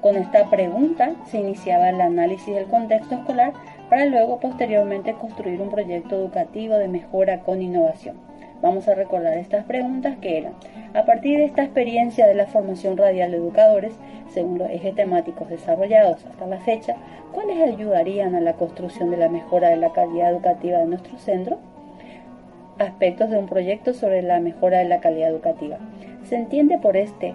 Con 0.00 0.16
esta 0.16 0.50
pregunta 0.50 1.14
se 1.30 1.38
iniciaba 1.38 1.88
el 1.88 2.00
análisis 2.00 2.54
del 2.54 2.66
contexto 2.66 3.14
escolar 3.14 3.54
para 3.88 4.04
luego 4.04 4.38
posteriormente 4.38 5.14
construir 5.14 5.62
un 5.62 5.70
proyecto 5.70 6.16
educativo 6.16 6.76
de 6.76 6.88
mejora 6.88 7.40
con 7.40 7.62
innovación. 7.62 8.33
Vamos 8.64 8.88
a 8.88 8.94
recordar 8.94 9.36
estas 9.36 9.66
preguntas 9.66 10.16
que 10.22 10.38
eran, 10.38 10.54
a 10.94 11.04
partir 11.04 11.36
de 11.36 11.44
esta 11.44 11.62
experiencia 11.62 12.26
de 12.26 12.34
la 12.34 12.46
formación 12.46 12.96
radial 12.96 13.30
de 13.30 13.36
educadores, 13.36 13.92
según 14.32 14.56
los 14.56 14.70
ejes 14.70 14.94
temáticos 14.94 15.50
desarrollados 15.50 16.24
hasta 16.24 16.46
la 16.46 16.56
fecha, 16.60 16.96
¿cuáles 17.34 17.60
ayudarían 17.60 18.34
a 18.34 18.40
la 18.40 18.54
construcción 18.54 19.10
de 19.10 19.18
la 19.18 19.28
mejora 19.28 19.68
de 19.68 19.76
la 19.76 19.92
calidad 19.92 20.30
educativa 20.30 20.78
de 20.78 20.86
nuestro 20.86 21.18
centro? 21.18 21.58
Aspectos 22.78 23.28
de 23.28 23.36
un 23.36 23.48
proyecto 23.48 23.92
sobre 23.92 24.22
la 24.22 24.40
mejora 24.40 24.78
de 24.78 24.86
la 24.86 25.00
calidad 25.00 25.28
educativa. 25.28 25.76
Se 26.24 26.36
entiende 26.36 26.78
por 26.78 26.96
este 26.96 27.34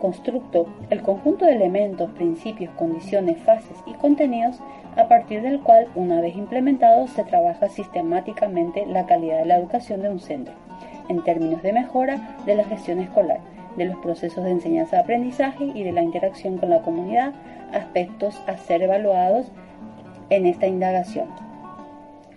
constructo 0.00 0.66
el 0.90 1.02
conjunto 1.02 1.44
de 1.44 1.52
elementos, 1.52 2.10
principios, 2.10 2.74
condiciones, 2.74 3.38
fases 3.38 3.78
y 3.86 3.92
contenidos 3.92 4.60
a 4.96 5.08
partir 5.08 5.40
del 5.42 5.60
cual, 5.60 5.88
una 5.94 6.20
vez 6.20 6.36
implementado, 6.36 7.06
se 7.06 7.24
trabaja 7.24 7.68
sistemáticamente 7.68 8.86
la 8.86 9.06
calidad 9.06 9.38
de 9.38 9.46
la 9.46 9.56
educación 9.56 10.02
de 10.02 10.10
un 10.10 10.20
centro, 10.20 10.54
en 11.08 11.22
términos 11.22 11.62
de 11.62 11.72
mejora 11.72 12.36
de 12.46 12.54
la 12.54 12.64
gestión 12.64 13.00
escolar, 13.00 13.40
de 13.76 13.86
los 13.86 13.96
procesos 13.98 14.44
de 14.44 14.50
enseñanza-aprendizaje 14.50 15.64
y 15.74 15.82
de 15.82 15.92
la 15.92 16.02
interacción 16.02 16.58
con 16.58 16.70
la 16.70 16.82
comunidad, 16.82 17.32
aspectos 17.72 18.40
a 18.46 18.56
ser 18.56 18.82
evaluados 18.82 19.46
en 20.30 20.46
esta 20.46 20.66
indagación. 20.66 21.28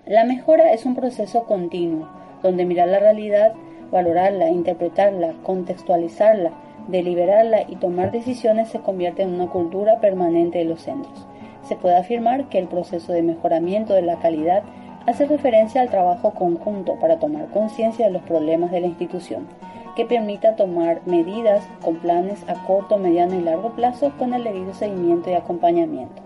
La 0.05 0.24
mejora 0.24 0.71
es 0.71 0.86
un 0.86 0.95
proceso 0.95 1.43
continuo, 1.43 2.07
donde 2.41 2.65
mirar 2.65 2.88
la 2.88 3.00
realidad, 3.00 3.53
valorarla, 3.91 4.50
interpretarla, 4.50 5.33
contextualizarla, 5.43 6.51
deliberarla 6.88 7.63
y 7.67 7.75
tomar 7.75 8.12
decisiones 8.12 8.69
se 8.69 8.79
convierte 8.79 9.24
en 9.24 9.33
una 9.33 9.47
cultura 9.47 10.00
permanente 10.00 10.59
de 10.59 10.65
los 10.65 10.81
centros 10.81 11.27
se 11.67 11.75
puede 11.75 11.97
afirmar 11.97 12.50
que 12.50 12.59
el 12.59 12.67
proceso 12.67 13.12
de 13.12 13.21
mejoramiento 13.21 13.93
de 13.93 14.01
la 14.01 14.17
calidad 14.17 14.63
hace 15.07 15.25
referencia 15.25 15.81
al 15.81 15.89
trabajo 15.89 16.31
conjunto 16.31 16.95
para 16.99 17.17
tomar 17.17 17.47
conciencia 17.47 18.05
de 18.05 18.11
los 18.11 18.21
problemas 18.23 18.71
de 18.71 18.81
la 18.81 18.87
institución, 18.87 19.47
que 19.95 20.05
permita 20.05 20.55
tomar 20.55 21.01
medidas 21.05 21.63
con 21.81 21.95
planes 21.95 22.43
a 22.47 22.53
corto, 22.65 22.97
mediano 22.97 23.33
y 23.33 23.41
largo 23.41 23.71
plazo 23.71 24.11
con 24.19 24.33
el 24.33 24.43
debido 24.43 24.73
seguimiento 24.73 25.31
y 25.31 25.33
acompañamiento. 25.33 26.21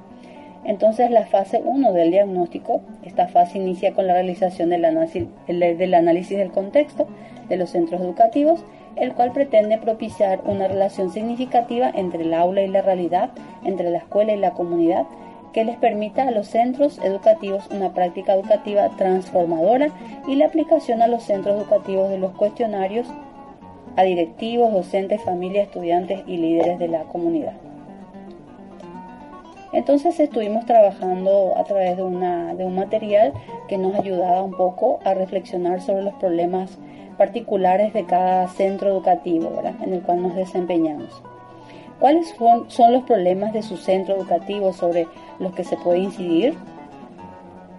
Entonces 0.64 1.10
la 1.12 1.26
fase 1.26 1.62
1 1.64 1.94
del 1.94 2.12
diagnóstico, 2.12 2.82
esta 3.04 3.28
fase 3.28 3.60
inicia 3.60 3.94
con 3.94 4.08
la 4.08 4.14
realización 4.14 4.70
del 4.70 4.86
análisis, 4.86 5.28
del 5.48 5.94
análisis 5.94 6.38
del 6.38 6.52
contexto 6.52 7.08
de 7.50 7.58
los 7.58 7.70
centros 7.70 8.02
educativos, 8.02 8.66
el 8.96 9.14
cual 9.14 9.32
pretende 9.32 9.78
propiciar 9.78 10.42
una 10.46 10.68
relación 10.68 11.12
significativa 11.12 11.90
entre 11.94 12.24
el 12.24 12.34
aula 12.34 12.64
y 12.64 12.68
la 12.68 12.82
realidad, 12.82 13.30
entre 13.64 13.90
la 13.90 14.00
escuela 14.00 14.34
y 14.34 14.38
la 14.38 14.52
comunidad, 14.52 15.06
que 15.54 15.66
les 15.66 15.78
permita 15.78 16.28
a 16.28 16.32
los 16.32 16.48
centros 16.48 17.00
educativos 17.04 17.68
una 17.72 17.94
práctica 17.94 18.34
educativa 18.34 18.90
transformadora 18.98 19.90
y 20.28 20.36
la 20.36 20.46
aplicación 20.46 21.02
a 21.02 21.08
los 21.08 21.24
centros 21.24 21.58
educativos 21.58 22.10
de 22.10 22.18
los 22.18 22.32
cuestionarios 22.32 23.08
a 23.96 24.04
directivos, 24.04 24.72
docentes, 24.72 25.22
familias, 25.22 25.68
estudiantes 25.68 26.22
y 26.28 26.38
líderes 26.38 26.80
de 26.80 26.88
la 26.88 27.04
comunidad. 27.04 27.54
Entonces 29.74 30.20
estuvimos 30.20 30.66
trabajando 30.66 31.54
a 31.58 31.64
través 31.64 31.96
de, 31.96 32.04
una, 32.04 32.54
de 32.56 32.66
un 32.66 32.76
material 32.76 33.34
que 33.68 33.78
nos 33.78 33.96
ayudaba 33.96 34.44
un 34.44 34.52
poco 34.52 35.00
a 35.06 35.14
reflexionar 35.14 35.82
sobre 35.82 36.04
los 36.04 36.14
problemas 36.16 36.78
particulares 37.18 37.94
de 37.94 38.06
cada 38.06 38.48
centro 38.50 38.90
educativo 38.90 39.62
en 39.82 39.94
el 39.94 40.02
cual 40.02 40.24
nos 40.24 40.36
desempeñamos. 40.36 41.22
¿Cuáles 42.00 42.36
son 42.68 42.92
los 42.92 43.04
problemas 43.04 43.54
de 43.54 43.62
su 43.62 43.78
centro 43.78 44.16
educativo 44.16 44.74
sobre 44.74 45.08
los 45.42 45.54
que 45.54 45.64
se 45.64 45.76
puede 45.76 46.00
incidir? 46.00 46.56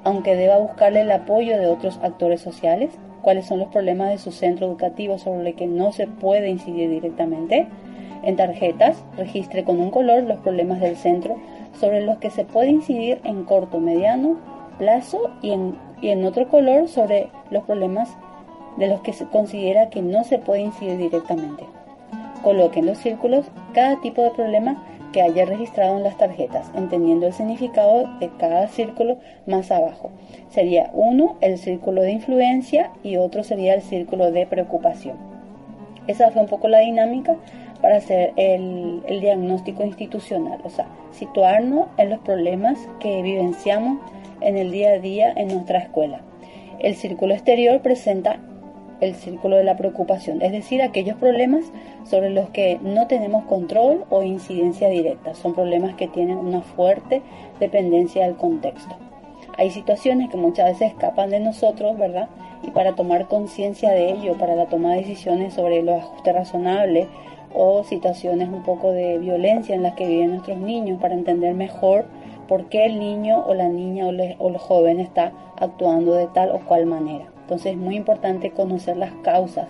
Aunque 0.04 0.36
deba 0.36 0.58
buscarle 0.58 1.02
el 1.02 1.12
apoyo 1.12 1.58
de 1.58 1.68
otros 1.68 1.98
actores 2.02 2.40
sociales, 2.40 2.90
¿cuáles 3.22 3.46
son 3.46 3.60
los 3.60 3.68
problemas 3.68 4.10
de 4.10 4.18
su 4.18 4.32
centro 4.32 4.66
educativo 4.66 5.16
sobre 5.16 5.44
los 5.44 5.54
que 5.54 5.66
no 5.66 5.92
se 5.92 6.06
puede 6.06 6.50
incidir 6.50 6.90
directamente? 6.90 7.68
En 8.24 8.36
tarjetas, 8.36 9.02
registre 9.16 9.64
con 9.64 9.80
un 9.80 9.90
color 9.90 10.24
los 10.24 10.38
problemas 10.40 10.80
del 10.80 10.96
centro 10.96 11.36
sobre 11.80 12.04
los 12.04 12.18
que 12.18 12.30
se 12.30 12.44
puede 12.44 12.68
incidir 12.68 13.20
en 13.24 13.44
corto, 13.44 13.80
mediano 13.80 14.36
plazo 14.78 15.30
y 15.40 15.52
en, 15.52 15.76
y 16.00 16.08
en 16.08 16.24
otro 16.24 16.48
color 16.48 16.88
sobre 16.88 17.28
los 17.50 17.64
problemas 17.64 18.08
de 18.76 18.88
los 18.88 19.00
que 19.00 19.12
se 19.12 19.26
considera 19.26 19.90
que 19.90 20.02
no 20.02 20.24
se 20.24 20.38
puede 20.38 20.62
incidir 20.62 20.98
directamente. 20.98 21.64
Coloque 22.42 22.80
en 22.80 22.86
los 22.86 22.98
círculos 22.98 23.46
cada 23.72 24.00
tipo 24.00 24.22
de 24.22 24.30
problema 24.30 24.82
que 25.12 25.22
haya 25.22 25.44
registrado 25.44 25.96
en 25.96 26.02
las 26.02 26.16
tarjetas, 26.16 26.70
entendiendo 26.74 27.26
el 27.26 27.32
significado 27.32 28.08
de 28.18 28.30
cada 28.38 28.68
círculo 28.68 29.18
más 29.46 29.70
abajo. 29.70 30.10
Sería 30.50 30.90
uno 30.92 31.36
el 31.40 31.58
círculo 31.58 32.02
de 32.02 32.12
influencia 32.12 32.90
y 33.02 33.16
otro 33.16 33.44
sería 33.44 33.74
el 33.74 33.82
círculo 33.82 34.30
de 34.30 34.46
preocupación. 34.46 35.16
Esa 36.06 36.30
fue 36.30 36.42
un 36.42 36.48
poco 36.48 36.68
la 36.68 36.80
dinámica 36.80 37.36
para 37.80 37.96
hacer 37.96 38.32
el, 38.36 39.02
el 39.06 39.20
diagnóstico 39.20 39.84
institucional, 39.84 40.60
o 40.64 40.70
sea, 40.70 40.86
situarnos 41.12 41.88
en 41.98 42.10
los 42.10 42.20
problemas 42.20 42.78
que 43.00 43.22
vivenciamos 43.22 43.98
en 44.40 44.56
el 44.56 44.72
día 44.72 44.92
a 44.92 44.98
día 44.98 45.32
en 45.36 45.48
nuestra 45.48 45.78
escuela. 45.78 46.20
El 46.78 46.96
círculo 46.96 47.34
exterior 47.34 47.80
presenta 47.80 48.40
el 49.02 49.16
círculo 49.16 49.56
de 49.56 49.64
la 49.64 49.76
preocupación, 49.76 50.40
es 50.42 50.52
decir, 50.52 50.80
aquellos 50.80 51.16
problemas 51.16 51.64
sobre 52.04 52.30
los 52.30 52.50
que 52.50 52.78
no 52.82 53.08
tenemos 53.08 53.44
control 53.44 54.04
o 54.10 54.22
incidencia 54.22 54.88
directa. 54.88 55.34
Son 55.34 55.54
problemas 55.54 55.94
que 55.94 56.08
tienen 56.08 56.38
una 56.38 56.62
fuerte 56.62 57.20
dependencia 57.58 58.24
del 58.24 58.36
contexto. 58.36 58.94
Hay 59.58 59.70
situaciones 59.70 60.30
que 60.30 60.36
muchas 60.36 60.66
veces 60.66 60.92
escapan 60.92 61.30
de 61.30 61.40
nosotros, 61.40 61.98
¿verdad? 61.98 62.28
Y 62.62 62.70
para 62.70 62.94
tomar 62.94 63.26
conciencia 63.26 63.90
de 63.90 64.12
ello, 64.12 64.38
para 64.38 64.54
la 64.54 64.66
toma 64.66 64.92
de 64.92 65.00
decisiones 65.00 65.54
sobre 65.54 65.82
los 65.82 66.00
ajustes 66.00 66.34
razonables 66.34 67.08
o 67.52 67.84
situaciones 67.84 68.48
un 68.48 68.62
poco 68.62 68.92
de 68.92 69.18
violencia 69.18 69.74
en 69.74 69.82
las 69.82 69.94
que 69.94 70.06
viven 70.06 70.30
nuestros 70.30 70.58
niños, 70.58 71.00
para 71.00 71.14
entender 71.14 71.54
mejor 71.54 72.06
por 72.48 72.68
qué 72.68 72.86
el 72.86 72.98
niño 72.98 73.44
o 73.46 73.54
la 73.54 73.68
niña 73.68 74.06
o, 74.06 74.10
o 74.10 74.48
el 74.48 74.58
joven 74.58 75.00
está 75.00 75.32
actuando 75.58 76.14
de 76.14 76.28
tal 76.28 76.50
o 76.50 76.60
cual 76.60 76.86
manera. 76.86 77.31
Entonces 77.42 77.72
es 77.72 77.78
muy 77.78 77.96
importante 77.96 78.50
conocer 78.50 78.96
las 78.96 79.12
causas, 79.22 79.68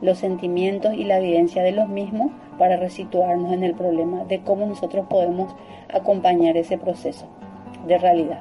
los 0.00 0.18
sentimientos 0.18 0.94
y 0.94 1.04
la 1.04 1.18
evidencia 1.18 1.62
de 1.62 1.72
los 1.72 1.88
mismos 1.88 2.30
para 2.58 2.76
resituarnos 2.76 3.52
en 3.52 3.64
el 3.64 3.74
problema 3.74 4.24
de 4.24 4.40
cómo 4.40 4.66
nosotros 4.66 5.06
podemos 5.08 5.54
acompañar 5.92 6.56
ese 6.56 6.78
proceso 6.78 7.26
de 7.86 7.98
realidad. 7.98 8.40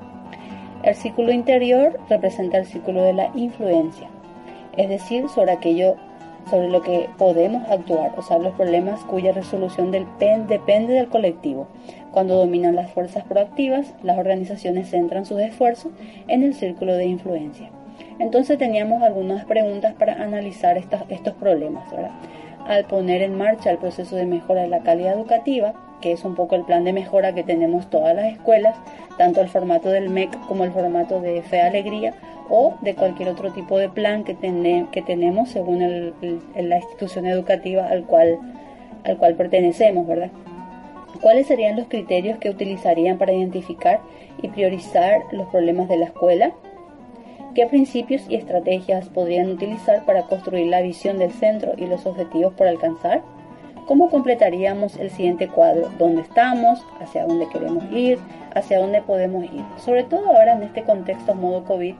El 0.83 0.95
círculo 0.95 1.31
interior 1.31 1.99
representa 2.09 2.57
el 2.57 2.65
círculo 2.65 3.01
de 3.03 3.13
la 3.13 3.31
influencia, 3.35 4.09
es 4.75 4.89
decir, 4.89 5.29
sobre 5.29 5.51
aquello 5.51 5.95
sobre 6.49 6.67
lo 6.69 6.81
que 6.81 7.09
podemos 7.17 7.63
actuar, 7.69 8.13
o 8.17 8.21
sea, 8.21 8.37
los 8.37 8.53
problemas 8.55 8.99
cuya 9.05 9.31
resolución 9.31 9.91
depende 9.91 10.93
del 10.93 11.07
colectivo. 11.07 11.67
Cuando 12.11 12.35
dominan 12.35 12.75
las 12.75 12.91
fuerzas 12.91 13.23
proactivas, 13.23 13.93
las 14.03 14.17
organizaciones 14.17 14.89
centran 14.89 15.25
sus 15.25 15.39
esfuerzos 15.39 15.91
en 16.27 16.43
el 16.43 16.53
círculo 16.53 16.95
de 16.95 17.05
influencia. 17.05 17.69
Entonces 18.19 18.57
teníamos 18.57 19.01
algunas 19.01 19.45
preguntas 19.45 19.93
para 19.93 20.13
analizar 20.21 20.77
estos 20.77 21.33
problemas. 21.33 21.85
Al 22.67 22.85
poner 22.85 23.21
en 23.21 23.37
marcha 23.37 23.71
el 23.71 23.77
proceso 23.77 24.15
de 24.15 24.25
mejora 24.25 24.61
de 24.61 24.69
la 24.69 24.79
calidad 24.79 25.13
educativa, 25.13 25.73
que 26.01 26.11
es 26.11 26.23
un 26.23 26.35
poco 26.35 26.55
el 26.55 26.63
plan 26.63 26.83
de 26.83 26.93
mejora 26.93 27.33
que 27.33 27.43
tenemos 27.43 27.89
todas 27.89 28.15
las 28.15 28.31
escuelas, 28.31 28.75
tanto 29.17 29.41
el 29.41 29.49
formato 29.49 29.89
del 29.89 30.09
MEC 30.09 30.37
como 30.47 30.63
el 30.63 30.71
formato 30.71 31.21
de 31.21 31.41
Fe 31.41 31.61
Alegría 31.61 32.13
o 32.49 32.75
de 32.81 32.95
cualquier 32.95 33.29
otro 33.29 33.51
tipo 33.51 33.77
de 33.77 33.89
plan 33.89 34.23
que, 34.23 34.35
que 34.91 35.01
tenemos 35.01 35.49
según 35.49 36.13
la 36.55 36.77
institución 36.77 37.25
educativa 37.25 37.87
al 37.87 38.03
cual, 38.03 38.37
al 39.03 39.17
cual 39.17 39.35
pertenecemos, 39.35 40.05
¿verdad? 40.07 40.29
¿Cuáles 41.21 41.47
serían 41.47 41.77
los 41.77 41.87
criterios 41.87 42.37
que 42.39 42.49
utilizarían 42.49 43.17
para 43.17 43.31
identificar 43.33 44.01
y 44.41 44.49
priorizar 44.49 45.21
los 45.31 45.47
problemas 45.47 45.87
de 45.87 45.97
la 45.97 46.05
escuela? 46.05 46.51
¿Qué 47.55 47.67
principios 47.67 48.23
y 48.29 48.35
estrategias 48.35 49.09
podrían 49.09 49.51
utilizar 49.51 50.05
para 50.05 50.23
construir 50.23 50.65
la 50.67 50.81
visión 50.81 51.19
del 51.19 51.31
centro 51.31 51.73
y 51.77 51.85
los 51.85 52.07
objetivos 52.07 52.55
por 52.55 52.65
alcanzar? 52.65 53.21
¿Cómo 53.85 54.09
completaríamos 54.09 54.95
el 54.95 55.11
siguiente 55.11 55.47
cuadro? 55.47 55.91
¿Dónde 55.99 56.23
estamos? 56.23 56.83
¿Hacia 56.99 57.27
dónde 57.27 57.47
queremos 57.49 57.83
ir? 57.91 58.17
¿Hacia 58.55 58.79
dónde 58.79 59.03
podemos 59.03 59.43
ir? 59.43 59.63
Sobre 59.77 60.03
todo 60.03 60.35
ahora 60.35 60.53
en 60.53 60.63
este 60.63 60.81
contexto 60.81 61.35
modo 61.35 61.63
COVID 61.65 61.93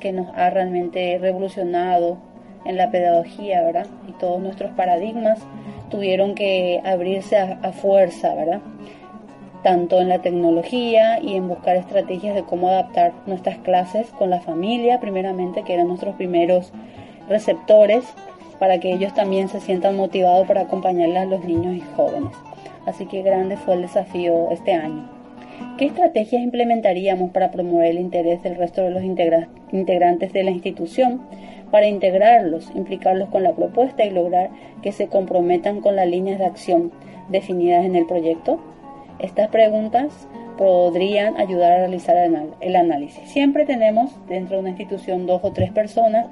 que 0.00 0.10
nos 0.10 0.26
ha 0.34 0.50
realmente 0.50 1.18
revolucionado 1.20 2.18
en 2.64 2.76
la 2.76 2.90
pedagogía, 2.90 3.62
¿verdad? 3.62 3.86
Y 4.08 4.12
todos 4.12 4.42
nuestros 4.42 4.72
paradigmas 4.72 5.38
tuvieron 5.88 6.34
que 6.34 6.80
abrirse 6.84 7.36
a, 7.36 7.60
a 7.62 7.70
fuerza, 7.70 8.34
¿verdad? 8.34 8.60
Tanto 9.62 10.00
en 10.00 10.08
la 10.08 10.20
tecnología 10.20 11.20
y 11.20 11.34
en 11.34 11.48
buscar 11.48 11.76
estrategias 11.76 12.34
de 12.34 12.44
cómo 12.44 12.68
adaptar 12.68 13.12
nuestras 13.26 13.58
clases 13.58 14.08
con 14.10 14.30
la 14.30 14.40
familia, 14.40 15.00
primeramente, 15.00 15.62
que 15.62 15.74
eran 15.74 15.88
nuestros 15.88 16.14
primeros 16.16 16.72
receptores, 17.28 18.04
para 18.58 18.78
que 18.78 18.92
ellos 18.92 19.14
también 19.14 19.48
se 19.48 19.60
sientan 19.60 19.96
motivados 19.96 20.46
para 20.46 20.62
acompañarles 20.62 21.18
a 21.18 21.24
los 21.24 21.44
niños 21.44 21.76
y 21.76 21.80
jóvenes. 21.96 22.32
Así 22.86 23.06
que 23.06 23.22
grande 23.22 23.56
fue 23.56 23.74
el 23.74 23.82
desafío 23.82 24.50
este 24.50 24.72
año. 24.74 25.08
¿Qué 25.78 25.86
estrategias 25.86 26.42
implementaríamos 26.42 27.30
para 27.30 27.50
promover 27.50 27.86
el 27.86 27.98
interés 27.98 28.42
del 28.42 28.56
resto 28.56 28.82
de 28.82 28.90
los 28.90 29.02
integrantes 29.02 30.32
de 30.32 30.42
la 30.42 30.50
institución, 30.50 31.22
para 31.70 31.86
integrarlos, 31.86 32.70
implicarlos 32.74 33.28
con 33.28 33.42
la 33.42 33.52
propuesta 33.52 34.04
y 34.04 34.10
lograr 34.10 34.50
que 34.82 34.92
se 34.92 35.08
comprometan 35.08 35.80
con 35.80 35.96
las 35.96 36.06
líneas 36.06 36.38
de 36.38 36.46
acción 36.46 36.92
definidas 37.28 37.84
en 37.84 37.96
el 37.96 38.06
proyecto? 38.06 38.60
Estas 39.20 39.48
preguntas 39.48 40.28
podrían 40.56 41.38
ayudar 41.38 41.72
a 41.72 41.76
realizar 41.76 42.16
el 42.60 42.76
análisis. 42.76 43.28
Siempre 43.28 43.66
tenemos 43.66 44.10
dentro 44.28 44.56
de 44.56 44.60
una 44.60 44.70
institución 44.70 45.26
dos 45.26 45.40
o 45.44 45.52
tres 45.52 45.70
personas 45.72 46.26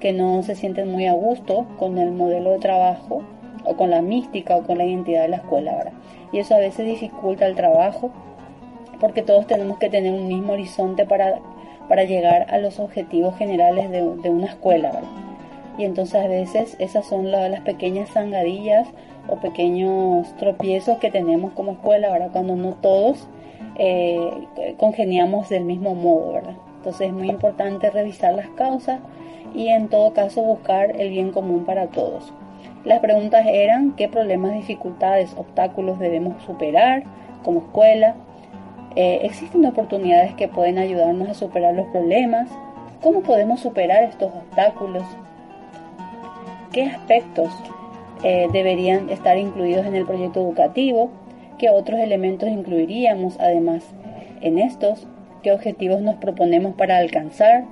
que 0.00 0.12
no 0.12 0.42
se 0.42 0.54
sienten 0.54 0.90
muy 0.90 1.06
a 1.06 1.14
gusto 1.14 1.66
con 1.78 1.96
el 1.98 2.12
modelo 2.12 2.50
de 2.50 2.58
trabajo 2.58 3.22
o 3.64 3.76
con 3.76 3.90
la 3.90 4.02
mística 4.02 4.56
o 4.56 4.62
con 4.62 4.78
la 4.78 4.84
identidad 4.84 5.22
de 5.22 5.28
la 5.28 5.36
escuela, 5.36 5.76
¿verdad? 5.76 5.92
Y 6.32 6.38
eso 6.38 6.54
a 6.54 6.58
veces 6.58 6.86
dificulta 6.86 7.46
el 7.46 7.54
trabajo 7.54 8.10
porque 9.00 9.22
todos 9.22 9.46
tenemos 9.46 9.78
que 9.78 9.88
tener 9.88 10.12
un 10.12 10.28
mismo 10.28 10.52
horizonte 10.52 11.06
para, 11.06 11.40
para 11.88 12.04
llegar 12.04 12.46
a 12.50 12.58
los 12.58 12.78
objetivos 12.78 13.36
generales 13.36 13.90
de, 13.90 14.02
una 14.02 14.46
escuela, 14.46 14.92
¿verdad? 14.92 15.08
Y 15.78 15.84
entonces 15.84 16.16
a 16.22 16.28
veces 16.28 16.76
esas 16.78 17.06
son 17.06 17.30
las 17.30 17.60
pequeñas 17.60 18.10
zangadillas 18.10 18.88
o 19.28 19.36
pequeños 19.36 20.34
tropiezos 20.36 20.98
que 20.98 21.10
tenemos 21.10 21.52
como 21.52 21.72
escuela, 21.72 22.10
¿verdad? 22.10 22.30
Cuando 22.32 22.56
no 22.56 22.72
todos 22.74 23.26
eh, 23.76 24.46
congeniamos 24.76 25.48
del 25.48 25.64
mismo 25.64 25.94
modo, 25.94 26.32
¿verdad? 26.32 26.54
Entonces 26.76 27.08
es 27.08 27.12
muy 27.14 27.30
importante 27.30 27.90
revisar 27.90 28.34
las 28.34 28.48
causas 28.50 29.00
y 29.54 29.68
en 29.68 29.88
todo 29.88 30.12
caso 30.12 30.42
buscar 30.42 31.00
el 31.00 31.10
bien 31.10 31.32
común 31.32 31.64
para 31.64 31.86
todos. 31.86 32.32
Las 32.84 33.00
preguntas 33.00 33.46
eran 33.48 33.92
qué 33.92 34.08
problemas, 34.08 34.52
dificultades, 34.52 35.34
obstáculos 35.38 35.98
debemos 35.98 36.42
superar 36.42 37.04
como 37.42 37.60
escuela. 37.60 38.14
Eh, 38.96 39.20
¿Existen 39.22 39.64
oportunidades 39.64 40.34
que 40.34 40.48
pueden 40.48 40.78
ayudarnos 40.78 41.28
a 41.30 41.34
superar 41.34 41.74
los 41.74 41.86
problemas? 41.86 42.50
¿Cómo 43.02 43.22
podemos 43.22 43.60
superar 43.60 44.02
estos 44.02 44.30
obstáculos? 44.34 45.04
¿Qué 46.72 46.84
aspectos 46.84 47.50
eh, 48.24 48.48
deberían 48.52 49.10
estar 49.10 49.36
incluidos 49.36 49.84
en 49.86 49.94
el 49.94 50.06
proyecto 50.06 50.40
educativo, 50.40 51.10
qué 51.58 51.70
otros 51.70 52.00
elementos 52.00 52.48
incluiríamos 52.48 53.38
además 53.38 53.84
en 54.40 54.58
estos, 54.58 55.06
qué 55.42 55.52
objetivos 55.52 56.00
nos 56.00 56.16
proponemos 56.16 56.74
para 56.74 56.96
alcanzar, 56.96 57.64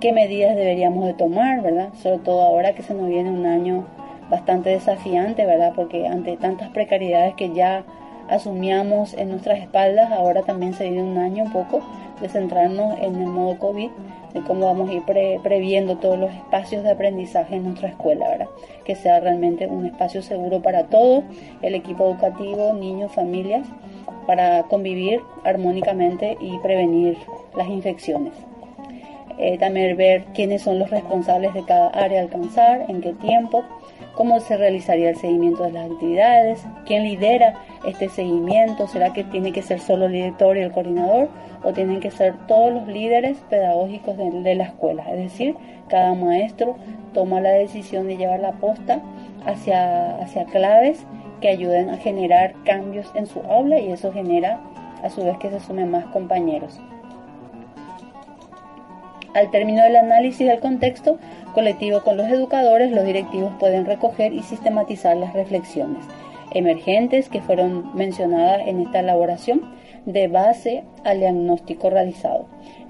qué 0.00 0.12
medidas 0.12 0.56
deberíamos 0.56 1.06
de 1.06 1.14
tomar, 1.14 1.62
¿verdad? 1.62 1.90
Sobre 1.94 2.18
todo 2.18 2.42
ahora 2.42 2.74
que 2.74 2.82
se 2.82 2.92
nos 2.92 3.08
viene 3.08 3.30
un 3.30 3.46
año 3.46 3.86
bastante 4.28 4.70
desafiante, 4.70 5.46
¿verdad? 5.46 5.72
Porque 5.76 6.06
ante 6.06 6.36
tantas 6.36 6.70
precariedades 6.70 7.34
que 7.34 7.52
ya 7.52 7.84
asumíamos 8.28 9.14
en 9.14 9.28
nuestras 9.28 9.60
espaldas, 9.60 10.10
ahora 10.10 10.42
también 10.42 10.74
se 10.74 10.90
viene 10.90 11.02
un 11.02 11.18
año 11.18 11.44
un 11.44 11.52
poco 11.52 11.82
de 12.20 12.28
centrarnos 12.28 12.98
en 13.00 13.16
el 13.16 13.26
modo 13.26 13.58
COVID 13.58 13.90
de 14.34 14.40
cómo 14.42 14.66
vamos 14.66 14.90
a 14.90 14.94
ir 14.94 15.02
previendo 15.42 15.96
todos 15.96 16.18
los 16.18 16.30
espacios 16.30 16.82
de 16.82 16.90
aprendizaje 16.90 17.56
en 17.56 17.64
nuestra 17.64 17.88
escuela, 17.88 18.28
¿verdad? 18.28 18.48
Que 18.84 18.94
sea 18.94 19.20
realmente 19.20 19.66
un 19.66 19.86
espacio 19.86 20.22
seguro 20.22 20.62
para 20.62 20.84
todo 20.84 21.22
el 21.62 21.74
equipo 21.74 22.10
educativo, 22.10 22.72
niños, 22.72 23.12
familias, 23.12 23.66
para 24.26 24.62
convivir 24.64 25.20
armónicamente 25.44 26.36
y 26.40 26.58
prevenir 26.58 27.16
las 27.56 27.68
infecciones. 27.68 28.32
Eh, 29.40 29.56
también 29.58 29.96
ver 29.96 30.24
quiénes 30.34 30.60
son 30.60 30.78
los 30.78 30.90
responsables 30.90 31.54
de 31.54 31.64
cada 31.64 31.88
área 31.88 32.20
a 32.20 32.24
alcanzar, 32.24 32.84
en 32.88 33.00
qué 33.00 33.14
tiempo, 33.14 33.64
cómo 34.14 34.38
se 34.38 34.58
realizaría 34.58 35.08
el 35.08 35.16
seguimiento 35.16 35.64
de 35.64 35.72
las 35.72 35.90
actividades, 35.90 36.62
quién 36.84 37.04
lidera 37.04 37.54
este 37.86 38.10
seguimiento, 38.10 38.86
será 38.86 39.14
que 39.14 39.24
tiene 39.24 39.50
que 39.52 39.62
ser 39.62 39.80
solo 39.80 40.06
el 40.06 40.12
director 40.12 40.58
y 40.58 40.60
el 40.60 40.72
coordinador 40.72 41.30
o 41.62 41.72
tienen 41.72 42.00
que 42.00 42.10
ser 42.10 42.34
todos 42.48 42.70
los 42.70 42.86
líderes 42.86 43.38
pedagógicos 43.48 44.14
de, 44.18 44.54
la 44.54 44.64
escuela, 44.64 45.04
es 45.10 45.18
decir, 45.18 45.54
cada 45.88 46.12
maestro 46.12 46.76
toma 47.14 47.40
la 47.40 47.52
decisión 47.52 48.08
de 48.08 48.18
llevar 48.18 48.40
la 48.40 48.52
posta 48.52 49.00
hacia, 49.46 50.16
hacia 50.16 50.44
claves 50.44 51.06
que 51.40 51.48
ayuden 51.48 51.88
a 51.88 51.96
generar 51.96 52.52
cambios 52.64 53.10
en 53.14 53.26
su 53.26 53.40
aula 53.40 53.78
y 53.80 53.90
eso 53.90 54.12
genera 54.12 54.60
a 55.02 55.08
su 55.08 55.24
vez 55.24 55.38
que 55.38 55.48
se 55.48 55.60
sumen 55.60 55.90
más 55.90 56.04
compañeros. 56.06 56.78
Al 59.34 59.50
término 59.50 59.82
del 59.82 59.96
análisis 59.96 60.46
del 60.46 60.60
contexto 60.60 61.18
colectivo 61.54 62.02
con 62.02 62.16
los 62.16 62.26
educadores, 62.26 62.90
los 62.90 63.04
directivos 63.04 63.52
pueden 63.58 63.86
recoger 63.86 64.32
y 64.32 64.42
sistematizar 64.42 65.16
las 65.16 65.32
reflexiones 65.32 66.04
emergentes 66.52 67.28
que 67.28 67.40
fueron 67.40 67.94
mencionadas 67.94 68.66
en 68.66 68.80
esta 68.80 69.00
elaboración 69.00 69.62
de 70.06 70.28
base 70.28 70.84
al 71.04 71.20
diagnóstico 71.20 71.90
realizado. 71.90 72.46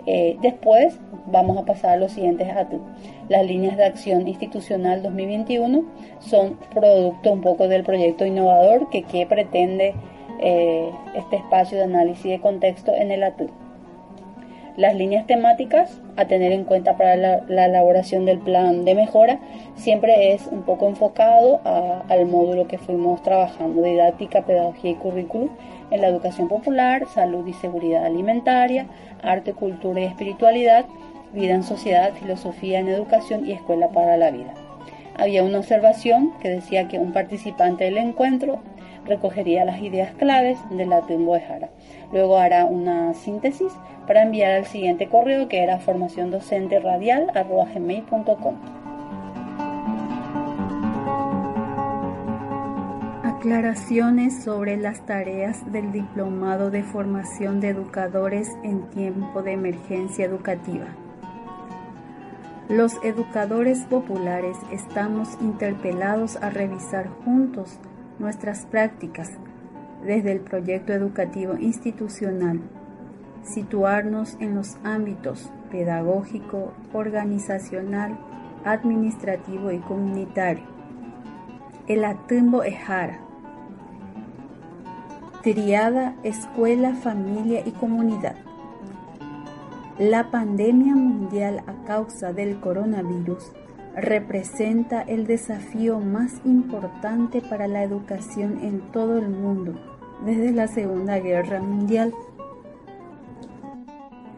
Eh, 0.06 0.38
después 0.40 0.98
vamos 1.26 1.58
a 1.58 1.64
pasar 1.64 1.90
a 1.92 1.96
los 1.96 2.12
siguientes 2.12 2.48
datos. 2.48 2.80
Las 3.28 3.44
líneas 3.44 3.76
de 3.76 3.84
acción 3.84 4.26
institucional 4.26 5.02
2021 5.02 5.84
son 6.20 6.58
producto 6.72 7.32
un 7.32 7.42
poco 7.42 7.68
del 7.68 7.84
proyecto 7.84 8.24
innovador 8.24 8.88
que, 8.90 9.02
que 9.02 9.26
pretende 9.26 9.94
eh, 10.40 10.90
este 11.14 11.36
espacio 11.36 11.76
de 11.78 11.84
análisis 11.84 12.30
de 12.30 12.40
contexto 12.40 12.94
en 12.94 13.10
el 13.10 13.22
ATU. 13.22 13.50
Las 14.76 14.94
líneas 14.94 15.26
temáticas 15.26 16.00
a 16.16 16.26
tener 16.26 16.52
en 16.52 16.64
cuenta 16.64 16.96
para 16.96 17.16
la, 17.16 17.66
elaboración 17.66 18.24
del 18.24 18.38
plan 18.38 18.84
de 18.84 18.94
mejora 18.94 19.40
siempre 19.74 20.32
es 20.32 20.46
un 20.46 20.62
poco 20.62 20.88
enfocado 20.88 21.60
al 22.08 22.26
módulo 22.26 22.66
que 22.66 22.78
fuimos 22.78 23.22
trabajando, 23.22 23.82
didáctica, 23.82 24.42
pedagogía 24.42 24.92
y 24.92 24.94
currículum 24.94 25.50
en 25.90 26.00
la 26.00 26.08
educación 26.08 26.48
popular, 26.48 27.06
salud 27.12 27.46
y 27.46 27.52
seguridad 27.52 28.04
alimentaria, 28.04 28.86
arte, 29.22 29.52
cultura 29.54 30.00
y 30.00 30.04
espiritualidad, 30.04 30.86
vida 31.32 31.54
en 31.54 31.62
sociedad, 31.62 32.12
filosofía 32.14 32.78
en 32.78 32.88
educación 32.88 33.46
y 33.46 33.52
escuela 33.52 33.88
para 33.88 34.16
la 34.16 34.30
vida. 34.30 34.54
Había 35.16 35.42
una 35.42 35.58
observación 35.58 36.32
que 36.40 36.48
decía 36.48 36.88
que 36.88 36.98
un 36.98 37.12
participante 37.12 37.84
del 37.84 37.98
encuentro 37.98 38.60
recogería 39.10 39.64
las 39.66 39.82
ideas 39.82 40.12
claves 40.14 40.58
de 40.70 40.86
la 40.86 41.02
Jara. 41.02 41.68
Luego 42.12 42.38
hará 42.38 42.64
una 42.64 43.12
síntesis 43.12 43.72
para 44.06 44.22
enviar 44.22 44.52
al 44.52 44.64
siguiente 44.64 45.08
correo 45.08 45.48
que 45.48 45.62
era 45.62 45.78
formación 45.80 46.30
docente 46.30 46.80
radial 46.80 47.30
Aclaraciones 53.24 54.44
sobre 54.44 54.76
las 54.76 55.04
tareas 55.06 55.70
del 55.72 55.92
Diplomado 55.92 56.70
de 56.70 56.82
Formación 56.82 57.60
de 57.60 57.70
Educadores 57.70 58.48
en 58.62 58.88
tiempo 58.90 59.42
de 59.42 59.52
emergencia 59.52 60.24
educativa. 60.24 60.86
Los 62.68 63.02
educadores 63.02 63.80
populares 63.86 64.56
estamos 64.70 65.36
interpelados 65.40 66.36
a 66.36 66.50
revisar 66.50 67.08
juntos 67.24 67.80
nuestras 68.20 68.66
prácticas 68.66 69.30
desde 70.04 70.32
el 70.32 70.40
proyecto 70.40 70.92
educativo 70.92 71.56
institucional, 71.58 72.60
situarnos 73.42 74.36
en 74.40 74.54
los 74.54 74.76
ámbitos 74.84 75.50
pedagógico, 75.70 76.72
organizacional, 76.92 78.18
administrativo 78.64 79.70
y 79.72 79.78
comunitario. 79.78 80.64
El 81.86 82.04
Atumbo 82.04 82.62
Ejara. 82.62 83.20
Triada 85.42 86.16
Escuela, 86.22 86.94
Familia 86.94 87.62
y 87.64 87.70
Comunidad. 87.72 88.36
La 89.98 90.30
pandemia 90.30 90.94
mundial 90.94 91.62
a 91.66 91.84
causa 91.86 92.32
del 92.32 92.60
coronavirus 92.60 93.52
representa 93.94 95.02
el 95.02 95.26
desafío 95.26 96.00
más 96.00 96.40
importante 96.44 97.40
para 97.40 97.66
la 97.66 97.82
educación 97.82 98.60
en 98.62 98.80
todo 98.92 99.18
el 99.18 99.28
mundo 99.28 99.74
desde 100.24 100.52
la 100.52 100.68
Segunda 100.68 101.18
Guerra 101.18 101.60
Mundial. 101.60 102.12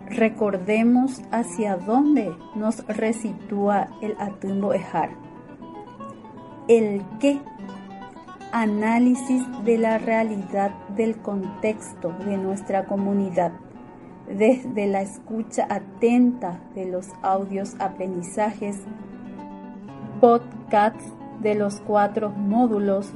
Recordemos 0.06 1.22
hacia 1.30 1.76
dónde 1.76 2.34
nos 2.54 2.86
resitúa 2.86 3.88
el 4.00 4.14
Atumbo 4.18 4.74
Ejar. 4.74 5.10
El 6.68 7.02
qué 7.18 7.40
análisis 8.52 9.42
de 9.64 9.78
la 9.78 9.98
realidad 9.98 10.72
del 10.96 11.16
contexto 11.16 12.12
de 12.24 12.36
nuestra 12.36 12.84
comunidad, 12.84 13.52
desde 14.28 14.86
la 14.86 15.00
escucha 15.00 15.66
atenta 15.68 16.60
de 16.74 16.84
los 16.84 17.08
audios 17.22 17.74
aprendizajes 17.78 18.76
podcasts 20.22 21.04
de 21.40 21.56
los 21.56 21.80
cuatro 21.80 22.30
módulos 22.30 23.10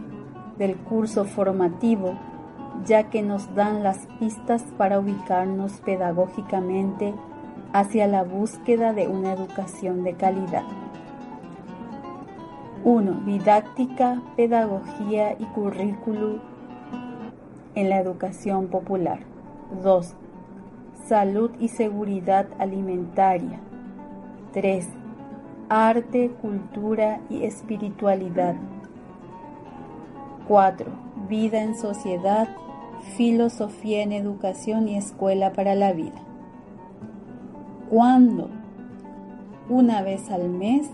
del 0.58 0.74
curso 0.74 1.24
formativo, 1.24 2.18
ya 2.84 3.10
que 3.10 3.22
nos 3.22 3.54
dan 3.54 3.84
las 3.84 4.08
pistas 4.18 4.64
para 4.76 4.98
ubicarnos 4.98 5.74
pedagógicamente 5.82 7.14
hacia 7.72 8.08
la 8.08 8.24
búsqueda 8.24 8.92
de 8.92 9.06
una 9.06 9.34
educación 9.34 10.02
de 10.02 10.14
calidad. 10.14 10.64
1. 12.82 13.12
Didáctica, 13.24 14.20
pedagogía 14.34 15.34
y 15.38 15.44
currículum 15.44 16.40
en 17.76 17.88
la 17.88 18.00
educación 18.00 18.66
popular. 18.66 19.20
2. 19.84 20.12
Salud 21.06 21.52
y 21.60 21.68
seguridad 21.68 22.48
alimentaria. 22.58 23.60
3 24.52 25.05
arte, 25.68 26.30
cultura 26.40 27.20
y 27.28 27.44
espiritualidad. 27.44 28.56
4. 30.46 30.90
Vida 31.28 31.62
en 31.62 31.76
sociedad, 31.76 32.48
filosofía 33.16 34.02
en 34.02 34.12
educación 34.12 34.88
y 34.88 34.96
escuela 34.96 35.52
para 35.52 35.74
la 35.74 35.92
vida. 35.92 36.22
¿Cuándo? 37.90 38.48
Una 39.68 40.02
vez 40.02 40.30
al 40.30 40.48
mes, 40.48 40.88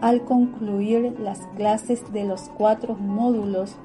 al 0.00 0.24
concluir 0.24 1.16
las 1.20 1.46
clases 1.56 2.12
de 2.12 2.24
los 2.24 2.50
cuatro 2.56 2.96
módulos, 2.96 3.76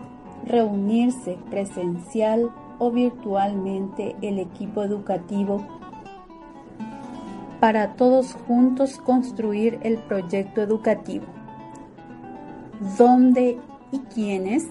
reunirse 0.45 1.38
presencial 1.51 2.49
o 2.79 2.89
virtualmente 2.91 4.15
el 4.21 4.39
equipo 4.39 4.84
educativo 4.84 5.79
para 7.60 7.95
todos 7.95 8.34
juntos 8.48 8.98
construir 9.00 9.80
el 9.84 9.98
proyecto 9.98 10.62
educativo. 10.62 11.26
¿Dónde 12.98 13.60
y 13.91 14.00
quiénes? 14.13 14.67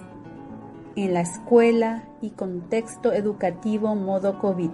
En 0.95 1.13
la 1.13 1.21
escuela 1.21 2.03
y 2.19 2.31
contexto 2.31 3.13
educativo 3.13 3.95
modo 3.95 4.39
COVID. 4.39 4.71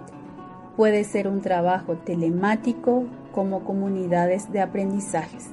Puede 0.76 1.04
ser 1.04 1.28
un 1.28 1.42
trabajo 1.42 1.98
telemático 1.98 3.04
como 3.32 3.64
comunidades 3.64 4.50
de 4.50 4.62
aprendizajes. 4.62 5.50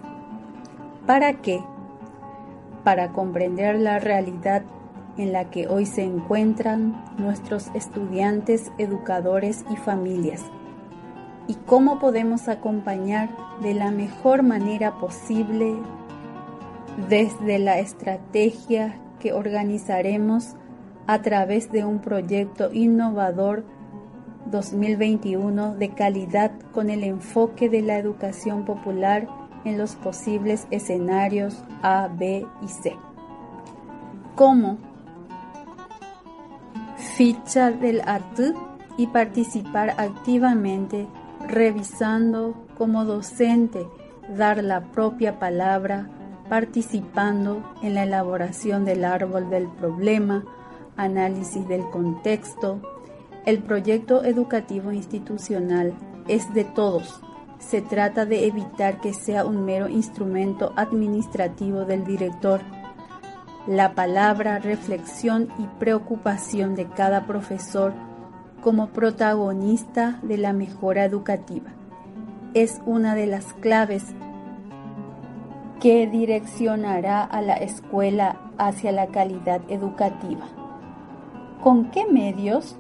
¿Para 1.06 1.42
qué? 1.42 1.62
Para 2.86 3.12
comprender 3.12 3.78
la 3.78 4.00
realidad 4.00 4.64
en 5.18 5.34
la 5.34 5.50
que 5.50 5.68
hoy 5.68 5.86
se 5.86 6.04
encuentran 6.04 7.04
nuestros 7.18 7.68
estudiantes, 7.76 8.72
educadores 8.78 9.66
y 9.70 9.76
familias 9.76 10.44
y 11.48 11.56
cómo 11.56 12.00
podemos 12.00 12.48
acompañar 12.48 13.30
de 13.62 13.74
la 13.74 13.92
mejor 13.92 14.44
manera 14.44 14.98
posible 14.98 15.76
desde 17.10 17.60
la 17.60 17.80
estrategia 17.80 19.00
que 19.20 19.34
organizaremos 19.34 20.56
a 21.08 21.22
través 21.22 21.72
de 21.72 21.84
un 21.84 22.00
proyecto 22.00 22.72
innovador 22.72 23.66
2021 24.52 25.76
de 25.76 25.90
calidad 25.90 26.52
con 26.72 26.90
el 26.90 27.04
enfoque 27.04 27.70
de 27.70 27.82
la 27.82 27.98
educación 27.98 28.66
popular 28.66 29.28
en 29.66 29.78
los 29.78 29.96
posibles 29.96 30.68
escenarios 30.72 31.64
A, 31.82 32.08
B 32.08 32.46
y 32.62 32.68
C. 32.68 32.96
¿Cómo? 34.36 34.78
Ficha 37.16 37.72
del 37.72 38.02
AT 38.02 38.40
y 38.98 39.08
participar 39.08 39.94
activamente 39.98 41.08
revisando 41.48 42.56
como 42.78 43.06
docente, 43.06 43.88
dar 44.38 44.64
la 44.64 44.82
propia 44.92 45.40
palabra, 45.40 46.10
participando 46.50 47.64
en 47.82 47.96
la 47.96 48.04
elaboración 48.04 48.86
del 48.86 49.06
árbol 49.06 49.50
del 49.50 49.68
problema, 49.68 50.44
análisis 50.98 51.68
del 51.68 51.90
contexto. 51.90 52.82
El 53.46 53.60
proyecto 53.60 54.24
educativo 54.24 54.92
institucional 54.92 55.94
es 56.28 56.54
de 56.54 56.64
todos, 56.64 57.22
se 57.68 57.82
trata 57.82 58.26
de 58.26 58.46
evitar 58.46 59.00
que 59.00 59.14
sea 59.14 59.46
un 59.46 59.66
mero 59.66 59.88
instrumento 59.88 60.74
administrativo 60.76 61.86
del 61.86 62.04
director. 62.04 62.62
La 63.68 63.96
palabra, 63.96 64.60
reflexión 64.60 65.48
y 65.58 65.68
preocupación 65.80 66.76
de 66.76 66.88
cada 66.88 67.26
profesor 67.26 67.94
como 68.64 68.88
protagonista 68.88 70.20
de 70.22 70.38
la 70.38 70.54
mejora 70.54 71.04
educativa 71.04 71.70
es 72.54 72.82
una 72.86 73.14
de 73.14 73.28
las 73.28 73.54
claves 73.56 74.16
que 75.82 76.08
direccionará 76.08 77.24
a 77.24 77.42
la 77.42 77.56
escuela 77.56 78.38
hacia 78.58 78.94
la 78.94 79.08
calidad 79.08 79.60
educativa. 79.68 80.46
¿Con 81.62 81.92
qué 81.92 82.06
medios? 82.06 82.78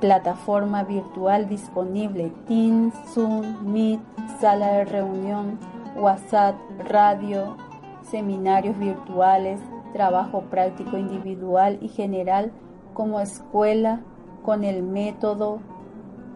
Plataforma 0.00 0.82
virtual 0.82 1.48
disponible, 1.48 2.32
Teams, 2.48 2.94
Zoom, 3.12 3.72
Meet, 3.72 4.00
sala 4.40 4.72
de 4.72 4.84
reunión, 4.86 5.58
WhatsApp, 5.96 6.56
radio, 6.88 7.56
seminarios 8.02 8.76
virtuales, 8.76 9.60
trabajo 9.92 10.42
práctico 10.50 10.98
individual 10.98 11.78
y 11.80 11.88
general 11.88 12.50
como 12.92 13.20
escuela 13.20 14.00
con 14.42 14.64
el 14.64 14.82
método 14.82 15.60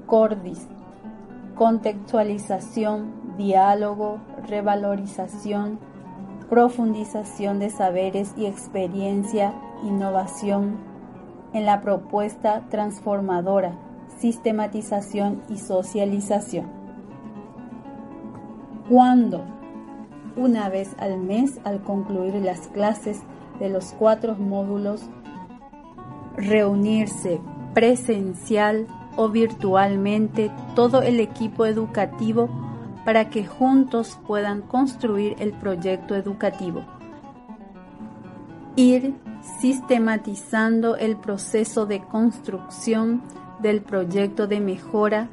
CORDIS, 0.06 0.68
contextualización, 1.54 3.36
diálogo, 3.36 4.18
revalorización, 4.48 5.78
profundización 6.48 7.58
de 7.58 7.70
saberes 7.70 8.34
y 8.36 8.46
experiencia, 8.46 9.54
innovación 9.84 10.76
en 11.52 11.66
la 11.66 11.80
propuesta 11.80 12.64
transformadora, 12.68 13.78
sistematización 14.18 15.42
y 15.48 15.58
socialización. 15.58 16.66
¿Cuándo? 18.88 19.44
Una 20.36 20.68
vez 20.68 20.94
al 20.98 21.18
mes 21.18 21.60
al 21.64 21.82
concluir 21.82 22.34
las 22.34 22.68
clases 22.68 23.22
de 23.58 23.68
los 23.68 23.92
cuatro 23.92 24.34
módulos, 24.34 25.08
reunirse 26.36 27.40
presencial 27.74 28.86
o 29.16 29.28
virtualmente 29.28 30.50
todo 30.74 31.02
el 31.02 31.20
equipo 31.20 31.66
educativo 31.66 32.48
para 33.04 33.30
que 33.30 33.44
juntos 33.44 34.18
puedan 34.26 34.62
construir 34.62 35.36
el 35.38 35.52
proyecto 35.52 36.14
educativo. 36.14 36.84
Ir 38.76 39.14
sistematizando 39.60 40.96
el 40.96 41.16
proceso 41.16 41.84
de 41.86 42.00
construcción 42.00 43.22
del 43.60 43.82
proyecto 43.82 44.46
de 44.46 44.60
mejora 44.60 45.28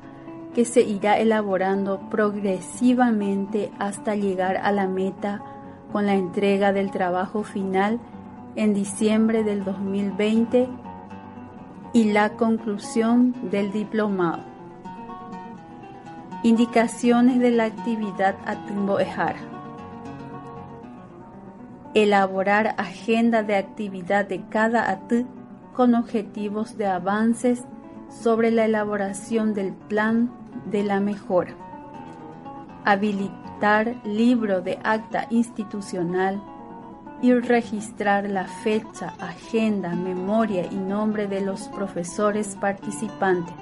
que 0.54 0.65
se 0.65 0.82
irá 0.82 1.19
elaborando 1.19 2.10
progresivamente 2.10 3.71
hasta 3.80 4.15
llegar 4.15 4.58
a 4.58 4.71
la 4.71 4.88
meta 4.88 5.41
con 5.91 6.06
la 6.06 6.15
entrega 6.15 6.73
del 6.73 6.91
trabajo 6.91 7.43
final 7.43 7.99
en 8.56 8.73
diciembre 8.73 9.43
del 9.43 9.63
2020 9.63 10.67
y 11.93 12.12
la 12.12 12.34
conclusión 12.34 13.36
del 13.49 13.71
diplomado. 13.71 14.43
Indicaciones 16.43 17.39
de 17.39 17.52
la 17.52 17.65
actividad 17.65 18.36
Ejara. 18.99 19.39
Elaborar 21.93 22.75
agenda 22.78 23.43
de 23.43 23.56
actividad 23.56 24.25
de 24.25 24.45
cada 24.47 24.89
AT 24.89 25.25
con 25.73 25.95
objetivos 25.95 26.78
de 26.78 26.88
avances 26.88 27.63
sobre 28.10 28.52
la 28.52 28.65
elaboración 28.65 29.54
del 29.54 29.73
plan 29.73 30.32
de 30.65 30.84
la 30.84 30.99
mejora. 30.99 31.56
Habilitar 32.86 33.95
libro 34.06 34.62
de 34.62 34.80
acta 34.84 35.28
institucional 35.30 36.41
y 37.21 37.34
registrar 37.34 38.29
la 38.29 38.45
fecha, 38.45 39.13
agenda, 39.19 39.95
memoria 39.95 40.65
y 40.71 40.75
nombre 40.75 41.27
de 41.27 41.41
los 41.41 41.67
profesores 41.69 42.55
participantes. 42.55 43.53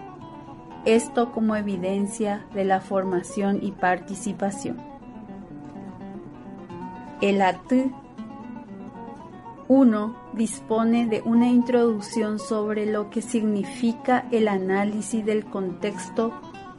Esto 0.86 1.32
como 1.32 1.56
evidencia 1.56 2.46
de 2.54 2.66
la 2.66 2.80
formación 2.80 3.60
y 3.62 3.72
participación. 3.72 4.78
El 7.20 7.42
AT 7.42 7.74
1 9.68 10.16
dispone 10.34 11.08
de 11.08 11.22
una 11.26 11.50
introducción 11.50 12.40
sobre 12.40 12.86
lo 12.86 13.10
que 13.10 13.22
significa 13.22 14.28
el 14.32 14.48
análisis 14.48 15.26
del 15.26 15.46
contexto 15.46 16.32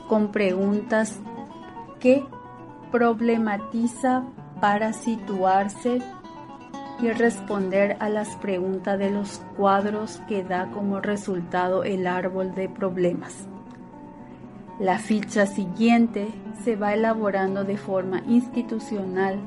con 0.09 0.31
preguntas 0.31 1.19
que 2.01 2.25
problematiza 2.91 4.25
para 4.61 4.93
situarse 4.93 6.01
y 7.01 7.11
responder 7.11 7.97
a 8.01 8.09
las 8.09 8.37
preguntas 8.37 8.99
de 8.99 9.11
los 9.11 9.41
cuadros 9.57 10.21
que 10.29 10.43
da 10.43 10.71
como 10.71 11.01
resultado 11.01 11.85
el 11.85 12.07
árbol 12.07 12.55
de 12.55 12.69
problemas. 12.69 13.47
La 14.81 14.99
ficha 14.99 15.47
siguiente 15.47 16.29
se 16.63 16.77
va 16.77 16.95
elaborando 16.95 17.65
de 17.65 17.77
forma 17.77 18.23
institucional, 18.29 19.39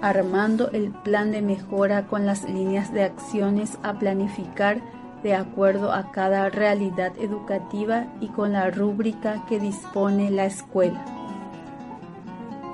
armando 0.00 0.70
el 0.70 0.90
plan 0.90 1.32
de 1.32 1.42
mejora 1.42 2.06
con 2.06 2.26
las 2.26 2.48
líneas 2.48 2.92
de 2.92 3.04
acciones 3.04 3.78
a 3.82 3.94
planificar 3.98 4.80
de 5.22 5.34
acuerdo 5.34 5.92
a 5.92 6.10
cada 6.10 6.48
realidad 6.48 7.12
educativa 7.18 8.06
y 8.20 8.28
con 8.28 8.52
la 8.52 8.70
rúbrica 8.70 9.44
que 9.48 9.60
dispone 9.60 10.30
la 10.30 10.46
escuela. 10.46 11.04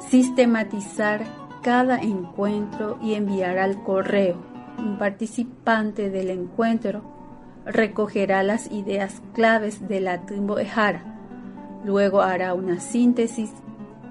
Sistematizar 0.08 1.37
cada 1.68 1.98
encuentro 1.98 2.96
y 3.02 3.12
enviar 3.12 3.58
al 3.58 3.82
correo. 3.82 4.38
Un 4.78 4.96
participante 4.96 6.08
del 6.08 6.30
encuentro 6.30 7.02
recogerá 7.66 8.42
las 8.42 8.72
ideas 8.72 9.20
claves 9.34 9.86
de 9.86 10.00
la 10.00 10.22
Timbo 10.24 10.58
Ejara. 10.58 11.04
Luego 11.84 12.22
hará 12.22 12.54
una 12.54 12.80
síntesis 12.80 13.52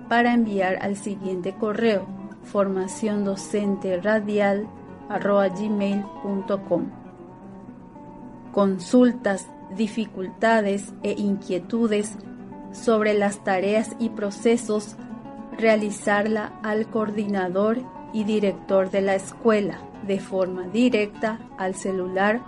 para 0.07 0.35
enviar 0.35 0.77
al 0.83 0.97
siguiente 0.97 1.55
correo 1.55 2.05
formación 2.43 3.25
docente 3.25 3.99
radial 3.99 4.67
gmail.com. 5.09 6.91
Consultas, 8.51 9.47
dificultades 9.75 10.93
e 11.01 11.13
inquietudes 11.13 12.19
sobre 12.71 13.15
las 13.15 13.43
tareas 13.43 13.95
y 13.97 14.09
procesos 14.09 14.95
realizarla 15.57 16.53
al 16.63 16.87
coordinador 16.87 17.79
y 18.13 18.23
director 18.23 18.89
de 18.91 19.01
la 19.01 19.15
escuela 19.15 19.79
de 20.05 20.19
forma 20.19 20.63
directa 20.67 21.39
al 21.57 21.75
celular 21.75 22.41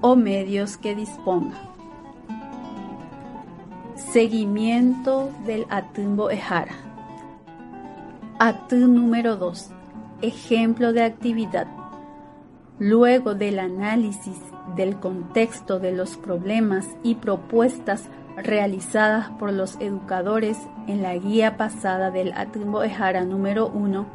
o 0.00 0.16
medios 0.16 0.76
que 0.76 0.94
disponga. 0.94 1.56
Seguimiento 3.94 5.30
del 5.46 5.64
Atumbo 5.70 6.30
Ejara. 6.30 6.74
Atú 8.38 8.76
número 8.88 9.36
2. 9.36 9.70
Ejemplo 10.20 10.92
de 10.92 11.04
actividad. 11.04 11.68
Luego 12.78 13.34
del 13.34 13.60
análisis 13.60 14.38
del 14.76 14.98
contexto 14.98 15.78
de 15.78 15.92
los 15.92 16.16
problemas 16.16 16.88
y 17.02 17.14
propuestas 17.14 18.08
realizadas 18.36 19.30
por 19.30 19.52
los 19.52 19.76
educadores 19.80 20.58
en 20.86 21.02
la 21.02 21.14
guía 21.16 21.56
pasada 21.56 22.10
del 22.10 22.32
Atumbo 22.32 22.82
Ejara 22.82 23.24
número 23.24 23.68
1, 23.68 24.06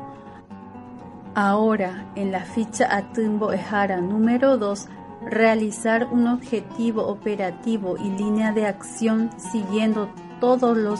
ahora 1.36 2.06
en 2.15 2.32
la 2.32 2.41
ficha 2.41 2.95
Atumbo 2.95 3.51
Ejara 3.51 4.01
número 4.01 4.58
2, 4.58 4.88
realizar 5.25 6.08
un 6.12 6.27
objetivo 6.27 7.08
operativo 7.08 7.97
y 7.97 8.10
línea 8.10 8.51
de 8.53 8.65
acción 8.65 9.30
siguiendo 9.38 10.10
todos 10.39 10.77
los 10.77 10.99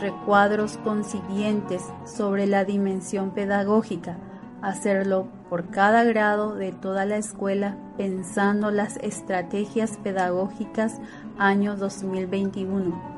recuadros 0.00 0.76
consiguientes 0.78 1.82
sobre 2.04 2.46
la 2.46 2.64
dimensión 2.64 3.30
pedagógica, 3.30 4.18
hacerlo 4.62 5.28
por 5.48 5.70
cada 5.70 6.04
grado 6.04 6.54
de 6.54 6.72
toda 6.72 7.04
la 7.04 7.16
escuela 7.16 7.76
pensando 7.96 8.70
las 8.70 8.96
estrategias 8.98 9.96
pedagógicas 10.02 11.00
año 11.38 11.76
2021. 11.76 13.16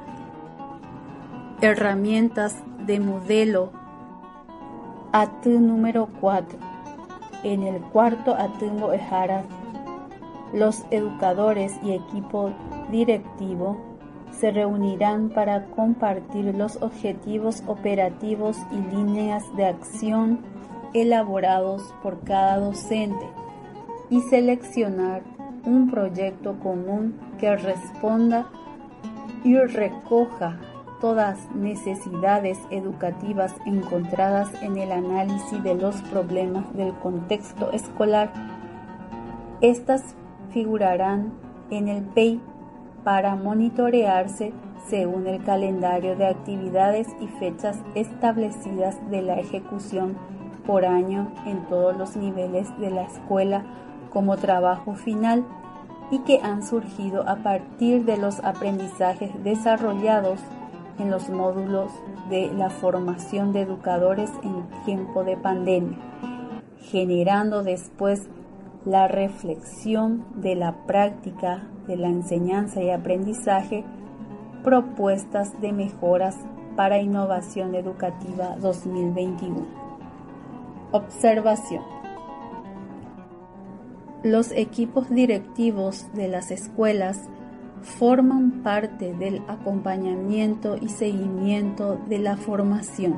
Herramientas 1.61 2.57
de 2.87 3.01
modelo 3.01 3.73
AT 5.12 5.47
número 5.47 6.09
4. 6.21 6.59
En 7.43 7.62
el 7.62 7.81
cuarto 7.81 8.35
Atungo 8.35 8.93
Ejara, 8.93 9.45
los 10.53 10.85
educadores 10.91 11.75
y 11.83 11.93
equipo 11.93 12.53
directivo 12.91 13.77
se 14.31 14.51
reunirán 14.51 15.31
para 15.31 15.67
compartir 15.67 16.55
los 16.55 16.81
objetivos 16.81 17.62
operativos 17.67 18.57
y 18.71 18.95
líneas 18.95 19.45
de 19.57 19.67
acción 19.67 20.41
elaborados 20.95 21.93
por 22.03 22.21
cada 22.21 22.59
docente 22.59 23.27
y 24.11 24.21
seleccionar 24.23 25.23
un 25.64 25.90
proyecto 25.90 26.59
común 26.61 27.14
que 27.38 27.57
responda 27.57 28.47
y 29.44 29.57
recoja 29.57 30.59
todas 31.01 31.38
necesidades 31.55 32.59
educativas 32.71 33.55
encontradas 33.66 34.51
en 34.62 34.79
el 34.79 34.92
análisis 34.92 35.62
de 35.62 35.75
los 35.75 35.97
problemas 36.03 36.75
del 36.75 36.92
contexto 36.94 37.71
escolar. 37.73 38.33
Estas 39.61 40.03
figurarán 40.51 41.33
en 41.71 41.88
el 41.88 42.03
PEI 42.03 42.40
para 43.05 43.37
monitorearse 43.37 44.53
según 44.88 45.27
el 45.27 45.42
calendario 45.44 46.16
de 46.16 46.27
actividades 46.27 47.09
y 47.21 47.27
fechas 47.27 47.79
establecidas 47.94 48.97
de 49.11 49.23
la 49.23 49.38
ejecución 49.38 50.16
por 50.66 50.85
año 50.85 51.33
en 51.47 51.64
todos 51.66 51.97
los 51.97 52.16
niveles 52.16 52.68
de 52.79 52.90
la 52.90 53.03
escuela 53.03 53.64
como 54.11 54.37
trabajo 54.37 54.94
final 54.94 55.44
y 56.11 56.21
que 56.21 56.40
han 56.42 56.66
surgido 56.66 57.29
a 57.29 57.37
partir 57.37 58.05
de 58.05 58.16
los 58.16 58.42
aprendizajes 58.44 59.31
desarrollados 59.44 60.40
en 60.99 61.11
los 61.11 61.29
módulos 61.29 61.92
de 62.29 62.53
la 62.53 62.71
formación 62.71 63.53
de 63.53 63.62
educadores 63.62 64.31
en 64.42 64.66
tiempo 64.85 65.25
de 65.25 65.37
pandemia, 65.37 65.99
generando 66.90 67.62
después 67.62 68.29
la 68.85 69.07
reflexión 69.07 70.25
de 70.37 70.55
la 70.55 70.87
práctica 70.87 71.68
de 71.87 71.97
la 71.97 72.09
enseñanza 72.09 72.83
y 72.83 72.90
aprendizaje, 72.90 73.85
propuestas 74.62 75.61
de 75.61 75.73
mejoras 75.73 76.37
para 76.77 77.01
innovación 77.01 77.75
educativa 77.75 78.57
2021. 78.61 79.66
Observación. 80.92 81.97
Los 84.24 84.50
equipos 84.50 85.11
directivos 85.11 86.07
de 86.12 86.26
las 86.26 86.50
escuelas 86.50 87.28
forman 87.83 88.62
parte 88.64 89.14
del 89.14 89.42
acompañamiento 89.46 90.76
y 90.76 90.88
seguimiento 90.88 92.00
de 92.09 92.18
la 92.18 92.37
formación, 92.37 93.14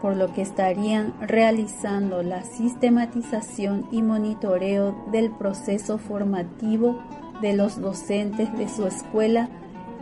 por 0.00 0.16
lo 0.16 0.32
que 0.32 0.42
estarían 0.42 1.14
realizando 1.20 2.22
la 2.22 2.44
sistematización 2.44 3.88
y 3.90 4.02
monitoreo 4.02 4.94
del 5.10 5.32
proceso 5.32 5.98
formativo 5.98 7.02
de 7.42 7.54
los 7.54 7.80
docentes 7.80 8.56
de 8.56 8.68
su 8.68 8.86
escuela 8.86 9.48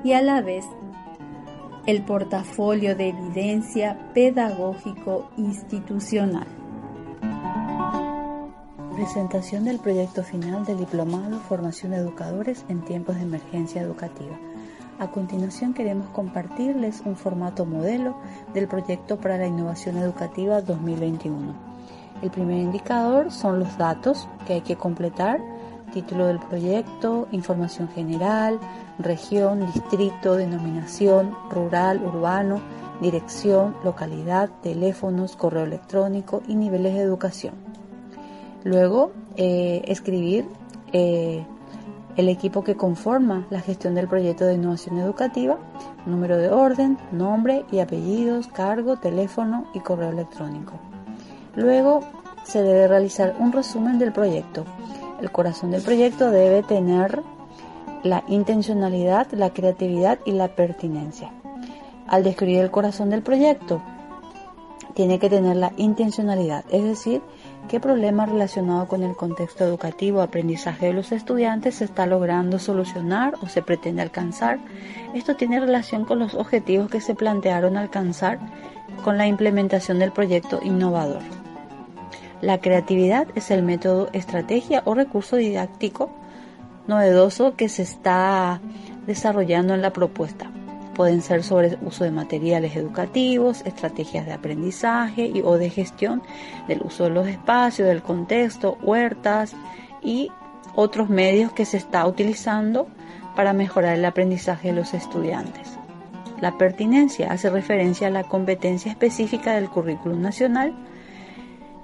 y 0.04 0.12
a 0.12 0.20
la 0.20 0.42
vez 0.42 0.66
el 1.86 2.04
portafolio 2.04 2.94
de 2.94 3.08
evidencia 3.08 4.10
pedagógico 4.12 5.30
institucional. 5.38 6.61
Presentación 9.02 9.64
del 9.64 9.80
proyecto 9.80 10.22
final 10.22 10.64
del 10.64 10.78
Diplomado 10.78 11.40
Formación 11.40 11.90
de 11.90 11.98
Educadores 11.98 12.64
en 12.68 12.82
tiempos 12.82 13.16
de 13.16 13.22
emergencia 13.22 13.82
educativa. 13.82 14.38
A 15.00 15.10
continuación 15.10 15.74
queremos 15.74 16.06
compartirles 16.10 17.02
un 17.04 17.16
formato 17.16 17.66
modelo 17.66 18.16
del 18.54 18.68
proyecto 18.68 19.18
para 19.18 19.38
la 19.38 19.48
innovación 19.48 19.96
educativa 19.96 20.60
2021. 20.60 21.52
El 22.22 22.30
primer 22.30 22.58
indicador 22.58 23.32
son 23.32 23.58
los 23.58 23.76
datos 23.76 24.28
que 24.46 24.52
hay 24.52 24.60
que 24.60 24.76
completar 24.76 25.40
título 25.92 26.26
del 26.26 26.38
proyecto, 26.38 27.26
información 27.32 27.88
general, 27.88 28.60
región, 29.00 29.66
distrito, 29.66 30.36
denominación, 30.36 31.36
rural, 31.50 32.00
urbano, 32.04 32.60
dirección, 33.00 33.74
localidad, 33.82 34.48
teléfonos, 34.62 35.34
correo 35.34 35.64
electrónico 35.64 36.40
y 36.46 36.54
niveles 36.54 36.94
de 36.94 37.00
educación. 37.00 37.81
Luego, 38.64 39.12
eh, 39.36 39.82
escribir 39.86 40.46
eh, 40.92 41.44
el 42.16 42.28
equipo 42.28 42.62
que 42.62 42.76
conforma 42.76 43.46
la 43.50 43.60
gestión 43.60 43.94
del 43.94 44.08
proyecto 44.08 44.44
de 44.44 44.54
innovación 44.54 44.98
educativa, 44.98 45.58
número 46.06 46.36
de 46.36 46.50
orden, 46.50 46.98
nombre 47.10 47.64
y 47.72 47.80
apellidos, 47.80 48.48
cargo, 48.48 48.96
teléfono 48.96 49.66
y 49.74 49.80
correo 49.80 50.10
electrónico. 50.10 50.74
Luego, 51.56 52.00
se 52.44 52.62
debe 52.62 52.88
realizar 52.88 53.36
un 53.38 53.52
resumen 53.52 53.98
del 53.98 54.12
proyecto 54.12 54.64
el 55.22 55.30
corazón 55.30 55.70
del 55.70 55.82
proyecto 55.82 56.32
debe 56.32 56.64
tener 56.64 57.22
la 58.02 58.24
intencionalidad, 58.26 59.30
la 59.30 59.50
creatividad 59.50 60.18
y 60.24 60.32
la 60.32 60.48
pertinencia. 60.48 61.32
Al 62.08 62.24
describir 62.24 62.58
el 62.58 62.72
corazón 62.72 63.08
del 63.08 63.22
proyecto, 63.22 63.80
tiene 64.94 65.20
que 65.20 65.30
tener 65.30 65.56
la 65.56 65.72
intencionalidad, 65.76 66.64
es 66.70 66.82
decir, 66.82 67.22
qué 67.68 67.80
problema 67.80 68.26
relacionado 68.26 68.86
con 68.86 69.02
el 69.02 69.14
contexto 69.16 69.64
educativo 69.64 70.18
o 70.18 70.22
aprendizaje 70.22 70.86
de 70.86 70.92
los 70.92 71.12
estudiantes 71.12 71.76
se 71.76 71.84
está 71.84 72.06
logrando 72.06 72.58
solucionar 72.58 73.34
o 73.42 73.48
se 73.48 73.62
pretende 73.62 74.02
alcanzar. 74.02 74.58
Esto 75.14 75.36
tiene 75.36 75.60
relación 75.60 76.04
con 76.04 76.18
los 76.18 76.34
objetivos 76.34 76.90
que 76.90 77.00
se 77.00 77.14
plantearon 77.14 77.76
alcanzar 77.76 78.38
con 79.04 79.18
la 79.18 79.26
implementación 79.26 79.98
del 79.98 80.12
proyecto 80.12 80.60
innovador. 80.62 81.22
La 82.40 82.58
creatividad 82.58 83.28
es 83.34 83.50
el 83.50 83.62
método, 83.62 84.08
estrategia 84.12 84.82
o 84.84 84.94
recurso 84.94 85.36
didáctico 85.36 86.10
novedoso 86.86 87.54
que 87.56 87.68
se 87.68 87.82
está 87.82 88.60
desarrollando 89.06 89.74
en 89.74 89.82
la 89.82 89.92
propuesta. 89.92 90.50
Pueden 90.94 91.22
ser 91.22 91.42
sobre 91.42 91.78
uso 91.82 92.04
de 92.04 92.10
materiales 92.10 92.76
educativos, 92.76 93.62
estrategias 93.64 94.26
de 94.26 94.32
aprendizaje 94.32 95.26
y, 95.26 95.40
o 95.40 95.56
de 95.56 95.70
gestión 95.70 96.22
del 96.68 96.82
uso 96.82 97.04
de 97.04 97.10
los 97.10 97.26
espacios, 97.26 97.88
del 97.88 98.02
contexto, 98.02 98.76
huertas 98.82 99.54
y 100.02 100.30
otros 100.74 101.08
medios 101.08 101.52
que 101.52 101.64
se 101.64 101.76
está 101.76 102.06
utilizando 102.06 102.88
para 103.34 103.52
mejorar 103.52 103.96
el 103.96 104.04
aprendizaje 104.04 104.68
de 104.68 104.74
los 104.74 104.94
estudiantes. 104.94 105.78
La 106.40 106.58
pertinencia 106.58 107.32
hace 107.32 107.50
referencia 107.50 108.08
a 108.08 108.10
la 108.10 108.24
competencia 108.24 108.90
específica 108.90 109.54
del 109.54 109.70
currículum 109.70 110.20
nacional 110.20 110.74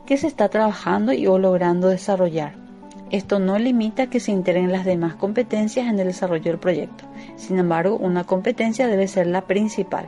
que 0.05 0.17
se 0.17 0.27
está 0.27 0.49
trabajando 0.49 1.13
y 1.13 1.27
o 1.27 1.39
logrando 1.39 1.89
desarrollar. 1.89 2.68
Esto 3.11 3.39
no 3.39 3.59
limita 3.59 4.09
que 4.09 4.21
se 4.21 4.33
integren 4.33 4.71
las 4.71 4.85
demás 4.85 5.15
competencias 5.15 5.87
en 5.87 5.99
el 5.99 6.09
desarrollo 6.09 6.45
del 6.45 6.59
proyecto. 6.59 7.05
Sin 7.37 7.59
embargo, 7.59 7.97
una 7.97 8.25
competencia 8.25 8.87
debe 8.87 9.09
ser 9.09 9.27
la 9.27 9.43
principal. 9.43 10.07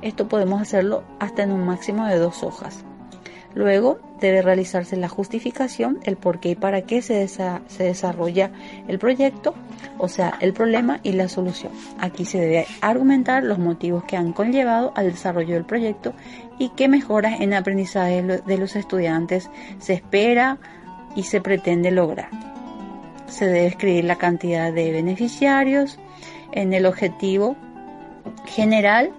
Esto 0.00 0.28
podemos 0.28 0.60
hacerlo 0.60 1.04
hasta 1.18 1.42
en 1.42 1.52
un 1.52 1.64
máximo 1.66 2.06
de 2.06 2.16
dos 2.16 2.42
hojas. 2.42 2.84
Luego 3.54 3.98
debe 4.18 4.40
realizarse 4.40 4.96
la 4.96 5.08
justificación, 5.08 5.98
el 6.04 6.16
por 6.16 6.40
qué 6.40 6.50
y 6.50 6.54
para 6.54 6.82
qué 6.82 7.02
se, 7.02 7.28
se, 7.28 7.60
desarrolla 7.78 8.50
el 8.88 8.98
proyecto, 8.98 9.54
o 9.98 10.08
sea, 10.08 10.38
el 10.40 10.54
problema 10.54 11.00
y 11.02 11.12
la 11.12 11.28
solución. 11.28 11.72
Aquí 11.98 12.24
se 12.24 12.40
debe 12.40 12.66
argumentar 12.80 13.42
los 13.42 13.58
motivos 13.58 14.04
que 14.04 14.16
han 14.16 14.32
conllevado 14.32 14.92
al 14.94 15.10
desarrollo 15.10 15.54
del 15.54 15.66
proyecto 15.66 16.14
y 16.58 16.70
qué 16.70 16.88
mejoras 16.88 17.40
en 17.40 17.52
aprendizaje 17.52 18.22
de 18.22 18.58
los 18.58 18.74
estudiantes 18.74 19.50
se 19.78 19.92
espera 19.92 20.58
y 21.14 21.24
se 21.24 21.40
pretende 21.40 21.90
lograr. 21.90 22.30
Se 23.26 23.46
debe 23.46 23.66
escribir 23.66 24.04
la 24.04 24.16
cantidad 24.16 24.72
de 24.72 24.92
beneficiarios 24.92 25.98
en 26.52 26.72
el 26.72 26.86
objetivo 26.86 27.56
general. 28.46 29.12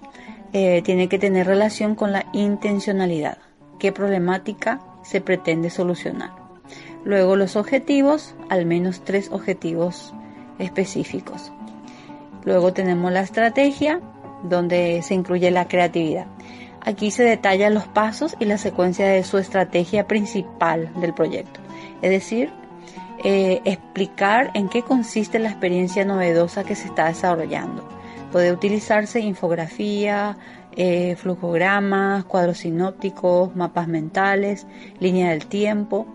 Eh, 0.53 0.81
tiene 0.83 1.09
que 1.09 1.17
tener 1.17 1.47
relación 1.47 1.95
con 1.95 2.11
la 2.11 2.25
intencionalidad 2.31 3.37
qué 3.83 3.91
problemática 3.91 4.79
se 5.01 5.19
pretende 5.19 5.69
solucionar. 5.69 6.31
Luego 7.03 7.35
los 7.35 7.57
objetivos, 7.57 8.33
al 8.47 8.65
menos 8.65 9.03
tres 9.03 9.29
objetivos 9.29 10.13
específicos. 10.57 11.51
Luego 12.45 12.71
tenemos 12.71 13.11
la 13.11 13.19
estrategia, 13.19 13.99
donde 14.43 15.01
se 15.01 15.15
incluye 15.15 15.51
la 15.51 15.67
creatividad. 15.67 16.27
Aquí 16.85 17.11
se 17.11 17.23
detallan 17.23 17.73
los 17.73 17.87
pasos 17.87 18.35
y 18.39 18.45
la 18.45 18.57
secuencia 18.57 19.07
de 19.07 19.23
su 19.23 19.37
estrategia 19.37 20.07
principal 20.07 20.91
del 20.99 21.13
proyecto. 21.13 21.61
Es 22.01 22.11
decir, 22.11 22.51
eh, 23.23 23.61
explicar 23.63 24.51
en 24.53 24.67
qué 24.67 24.81
consiste 24.81 25.39
la 25.39 25.49
experiencia 25.49 26.03
novedosa 26.03 26.65
que 26.65 26.75
se 26.75 26.87
está 26.87 27.07
desarrollando. 27.07 27.87
Puede 28.33 28.51
utilizarse 28.51 29.21
infografía, 29.21 30.37
eh, 30.75 31.15
flujogramas, 31.15 32.25
cuadros 32.25 32.59
sinópticos, 32.59 33.55
mapas 33.55 33.87
mentales, 33.87 34.67
línea 34.99 35.29
del 35.29 35.45
tiempo, 35.45 36.05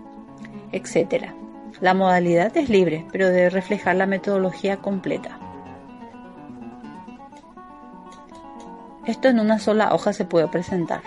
etc. 0.73 1.33
La 1.81 1.95
modalidad 1.95 2.55
es 2.57 2.69
libre, 2.69 3.07
pero 3.11 3.29
debe 3.29 3.49
reflejar 3.49 3.97
la 3.97 4.07
metodología 4.07 4.79
completa. 4.79 5.39
Esto 9.09 9.29
en 9.29 9.41
una 9.41 9.59
sola 9.59 9.95
hoja 9.95 10.13
se 10.13 10.27
puede 10.27 10.49
presentar. 10.49 11.01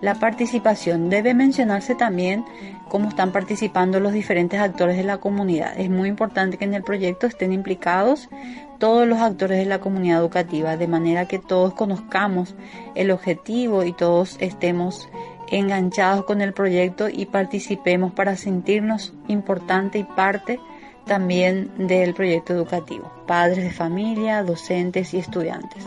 La 0.00 0.14
participación 0.14 1.10
debe 1.10 1.34
mencionarse 1.34 1.94
también 1.94 2.42
cómo 2.88 3.10
están 3.10 3.32
participando 3.32 4.00
los 4.00 4.14
diferentes 4.14 4.58
actores 4.58 4.96
de 4.96 5.04
la 5.04 5.18
comunidad. 5.18 5.78
Es 5.78 5.90
muy 5.90 6.08
importante 6.08 6.56
que 6.56 6.64
en 6.64 6.72
el 6.72 6.82
proyecto 6.82 7.26
estén 7.26 7.52
implicados 7.52 8.30
todos 8.78 9.06
los 9.06 9.18
actores 9.18 9.58
de 9.58 9.66
la 9.66 9.78
comunidad 9.78 10.20
educativa, 10.20 10.78
de 10.78 10.88
manera 10.88 11.28
que 11.28 11.38
todos 11.38 11.74
conozcamos 11.74 12.54
el 12.94 13.10
objetivo 13.10 13.84
y 13.84 13.92
todos 13.92 14.38
estemos 14.40 15.10
enganchados 15.50 16.24
con 16.24 16.40
el 16.40 16.54
proyecto 16.54 17.10
y 17.10 17.26
participemos 17.26 18.14
para 18.14 18.36
sentirnos 18.36 19.12
importante 19.26 19.98
y 19.98 20.04
parte 20.04 20.60
también 21.04 21.88
del 21.88 22.14
proyecto 22.14 22.54
educativo, 22.54 23.12
padres 23.26 23.64
de 23.64 23.70
familia, 23.70 24.42
docentes 24.42 25.12
y 25.12 25.18
estudiantes. 25.18 25.84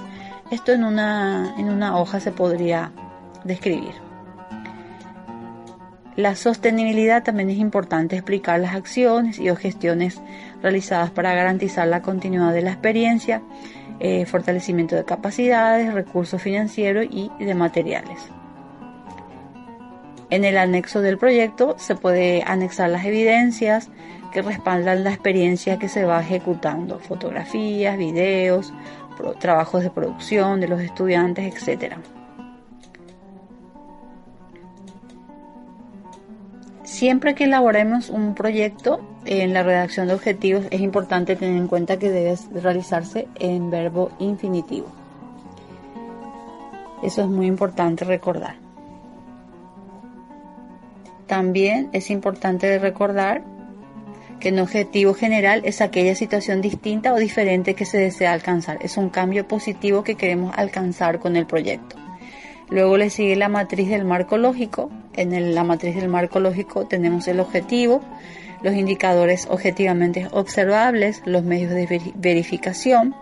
Esto 0.52 0.74
en 0.74 0.84
una, 0.84 1.56
en 1.58 1.70
una 1.70 1.98
hoja 1.98 2.20
se 2.20 2.34
podría 2.34 2.92
describir. 3.46 3.94
La 6.18 6.36
sostenibilidad 6.36 7.24
también 7.24 7.50
es 7.50 7.58
importante 7.58 8.18
explicar 8.18 8.60
las 8.60 8.76
acciones 8.76 9.40
y 9.40 9.50
o 9.50 9.56
gestiones 9.56 10.22
realizadas 10.62 11.10
para 11.10 11.34
garantizar 11.34 11.88
la 11.88 12.02
continuidad 12.02 12.52
de 12.52 12.64
la 12.64 12.72
experiencia, 12.72 13.42
eh, 14.02 14.26
fortalecimiento 14.26 14.98
de 14.98 15.06
capacidades, 15.06 15.94
recursos 15.94 16.42
financieros 16.42 17.08
y 17.10 17.32
de 17.40 17.56
materiales. 17.56 18.20
En 20.32 20.44
el 20.44 20.58
anexo 20.58 21.02
del 21.02 21.18
proyecto 21.18 21.76
se 21.78 21.96
puede 21.96 22.44
anexar 22.46 22.90
las 22.90 23.06
evidencias 23.06 23.90
que 24.32 24.42
respaldan 24.42 25.04
la 25.04 25.12
experiencia 25.12 25.78
que 25.78 25.90
se 25.90 26.06
va 26.06 26.22
ejecutando, 26.22 27.00
fotografías, 27.00 27.98
videos, 27.98 28.74
trabajos 29.40 29.84
de 29.84 29.90
producción 29.90 30.60
de 30.60 30.68
los 30.68 30.82
estudiantes, 30.82 31.68
etc. 31.68 31.96
Siempre 36.84 37.36
que 37.36 37.46
elaboremos 37.46 38.10
un 38.10 38.36
proyecto 38.36 39.00
en 39.26 39.54
la 39.54 39.64
redacción 39.64 40.08
de 40.08 40.14
objetivos 40.14 40.66
es 40.72 40.82
importante 40.82 41.36
tener 41.36 41.58
en 41.58 41.68
cuenta 41.68 41.98
que 41.98 42.10
debe 42.10 42.38
realizarse 42.54 43.28
en 43.40 43.70
verbo 43.70 44.12
infinitivo. 44.20 44.88
Eso 47.02 47.22
es 47.22 47.28
muy 47.28 47.48
importante 47.48 48.06
recordar. 48.06 48.56
También 51.26 51.90
es 51.94 52.12
importante 52.12 52.78
recordar 52.78 53.44
que 54.42 54.50
un 54.50 54.60
objetivo 54.60 55.14
general 55.14 55.62
es 55.64 55.80
aquella 55.80 56.16
situación 56.16 56.60
distinta 56.60 57.14
o 57.14 57.18
diferente 57.18 57.76
que 57.76 57.86
se 57.86 57.98
desea 57.98 58.34
alcanzar. 58.34 58.80
Es 58.82 58.98
un 58.98 59.10
cambio 59.10 59.48
positivo 59.48 60.04
que 60.04 60.16
queremos 60.16 60.54
alcanzar 60.58 61.20
con 61.20 61.38
el 61.38 61.46
proyecto. 61.46 61.96
Luego 62.70 62.98
le 62.98 63.10
sigue 63.10 63.38
la 63.38 63.48
matriz 63.48 63.90
del 63.90 64.04
marco 64.04 64.38
lógico. 64.38 64.90
En 65.14 65.56
la 65.56 65.64
matriz 65.64 65.96
del 65.96 66.10
marco 66.10 66.42
lógico 66.42 66.88
tenemos 66.88 67.28
el 67.30 67.40
objetivo, 67.40 68.02
los 68.62 68.74
indicadores 68.74 69.48
objetivamente 69.50 70.28
observables, 70.32 71.22
los 71.26 71.44
medios 71.44 71.72
de 71.72 72.12
verificación, 72.16 73.16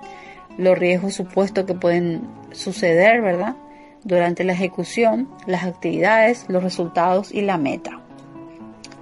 los 0.57 0.77
riesgos 0.77 1.13
supuestos 1.13 1.65
que 1.65 1.73
pueden 1.73 2.21
suceder, 2.51 3.21
¿verdad? 3.21 3.55
Durante 4.03 4.43
la 4.43 4.53
ejecución, 4.53 5.29
las 5.45 5.63
actividades, 5.63 6.45
los 6.47 6.63
resultados 6.63 7.33
y 7.33 7.41
la 7.41 7.57
meta. 7.57 8.01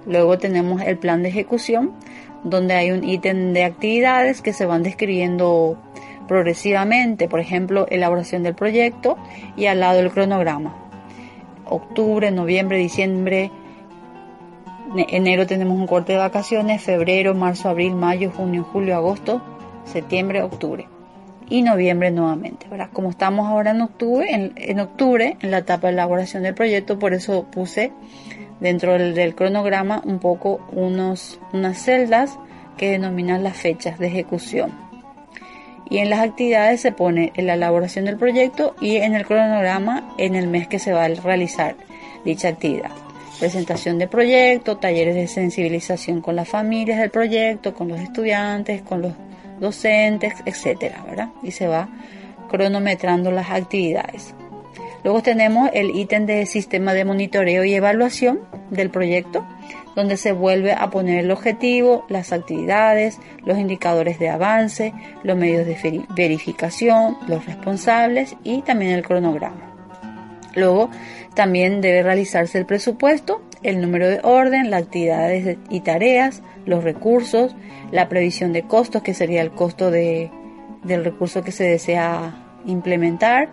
Luego 0.08 0.38
tenemos 0.38 0.80
el 0.82 0.96
plan 0.96 1.22
de 1.22 1.28
ejecución, 1.28 1.92
donde 2.42 2.74
hay 2.74 2.90
un 2.90 3.04
ítem 3.04 3.52
de 3.52 3.64
actividades 3.64 4.40
que 4.40 4.54
se 4.54 4.64
van 4.64 4.82
describiendo 4.82 5.76
progresivamente, 6.26 7.28
por 7.28 7.40
ejemplo, 7.40 7.86
elaboración 7.90 8.42
del 8.42 8.54
proyecto 8.54 9.16
y 9.56 9.66
al 9.66 9.80
lado 9.80 10.00
el 10.00 10.10
cronograma. 10.10 10.74
Octubre, 11.66 12.30
noviembre, 12.30 12.78
diciembre, 12.78 13.50
enero 14.96 15.46
tenemos 15.46 15.78
un 15.78 15.86
corte 15.86 16.12
de 16.12 16.18
vacaciones, 16.18 16.82
febrero, 16.82 17.34
marzo, 17.34 17.68
abril, 17.68 17.94
mayo, 17.94 18.30
junio, 18.30 18.64
julio, 18.64 18.96
agosto, 18.96 19.42
septiembre, 19.84 20.42
octubre 20.42 20.88
y 21.50 21.62
noviembre 21.62 22.10
nuevamente. 22.10 22.66
Como 22.92 23.10
estamos 23.10 23.46
ahora 23.46 23.72
en 23.72 23.82
octubre, 23.82 24.26
en, 24.30 24.52
en, 24.56 24.80
octubre, 24.80 25.36
en 25.40 25.50
la 25.50 25.58
etapa 25.58 25.88
de 25.88 25.94
elaboración 25.94 26.42
del 26.42 26.54
proyecto, 26.54 26.98
por 26.98 27.12
eso 27.12 27.44
puse 27.50 27.92
dentro 28.60 28.98
del, 28.98 29.34
cronograma 29.34 30.02
un 30.04 30.18
poco 30.18 30.60
unos, 30.72 31.38
unas 31.52 31.78
celdas 31.78 32.38
que 32.76 32.90
denominan 32.90 33.42
las 33.42 33.56
fechas 33.56 33.98
de 33.98 34.08
ejecución. 34.08 34.72
Y 35.90 35.98
en 35.98 36.10
las 36.10 36.20
actividades 36.20 36.80
se 36.80 36.92
pone 36.92 37.32
en 37.34 37.46
la 37.46 37.54
elaboración 37.54 38.04
del 38.04 38.18
proyecto 38.18 38.76
y 38.80 38.96
en 38.96 39.14
el 39.14 39.24
cronograma 39.26 40.14
en 40.18 40.34
el 40.34 40.46
mes 40.46 40.68
que 40.68 40.78
se 40.78 40.92
va 40.92 41.04
a 41.04 41.08
realizar 41.08 41.76
dicha 42.24 42.48
actividad. 42.48 42.90
Presentación 43.38 43.98
de 43.98 44.08
proyecto, 44.08 44.76
talleres 44.76 45.14
de 45.14 45.28
sensibilización 45.28 46.20
con 46.20 46.36
las 46.36 46.48
familias 46.48 46.98
del 46.98 47.10
proyecto, 47.10 47.72
con 47.72 47.88
los 47.88 48.00
estudiantes, 48.00 48.82
con 48.82 49.00
los 49.00 49.12
docentes, 49.60 50.34
etcétera, 50.44 51.04
¿verdad? 51.08 51.28
Y 51.42 51.52
se 51.52 51.68
va 51.68 51.88
cronometrando 52.48 53.30
las 53.30 53.50
actividades. 53.50 54.34
Luego 55.04 55.22
tenemos 55.22 55.70
el 55.72 55.94
ítem 55.94 56.26
de 56.26 56.44
sistema 56.46 56.92
de 56.92 57.04
monitoreo 57.04 57.64
y 57.64 57.74
evaluación 57.74 58.40
del 58.70 58.90
proyecto, 58.90 59.46
donde 59.94 60.16
se 60.16 60.32
vuelve 60.32 60.72
a 60.72 60.90
poner 60.90 61.20
el 61.20 61.30
objetivo, 61.30 62.04
las 62.08 62.32
actividades, 62.32 63.18
los 63.44 63.58
indicadores 63.58 64.18
de 64.18 64.28
avance, 64.28 64.92
los 65.22 65.36
medios 65.36 65.66
de 65.66 66.04
verificación, 66.14 67.16
los 67.26 67.46
responsables 67.46 68.36
y 68.44 68.62
también 68.62 68.92
el 68.92 69.02
cronograma. 69.02 69.74
Luego 70.54 70.90
también 71.34 71.80
debe 71.80 72.02
realizarse 72.02 72.58
el 72.58 72.66
presupuesto, 72.66 73.42
el 73.62 73.80
número 73.80 74.08
de 74.08 74.20
orden, 74.22 74.70
las 74.70 74.82
actividades 74.82 75.56
y 75.70 75.80
tareas, 75.80 76.42
los 76.66 76.84
recursos, 76.84 77.54
la 77.92 78.08
previsión 78.08 78.52
de 78.52 78.62
costos, 78.62 79.02
que 79.02 79.14
sería 79.14 79.42
el 79.42 79.50
costo 79.50 79.90
de, 79.90 80.30
del 80.82 81.04
recurso 81.04 81.42
que 81.42 81.52
se 81.52 81.64
desea 81.64 82.44
implementar, 82.66 83.48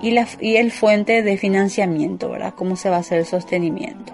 y, 0.00 0.12
la, 0.12 0.26
y 0.40 0.56
el 0.56 0.70
fuente 0.70 1.22
de 1.22 1.36
financiamiento, 1.36 2.30
¿verdad? 2.30 2.54
Cómo 2.54 2.76
se 2.76 2.90
va 2.90 2.96
a 2.96 3.00
hacer 3.00 3.18
el 3.18 3.26
sostenimiento. 3.26 4.12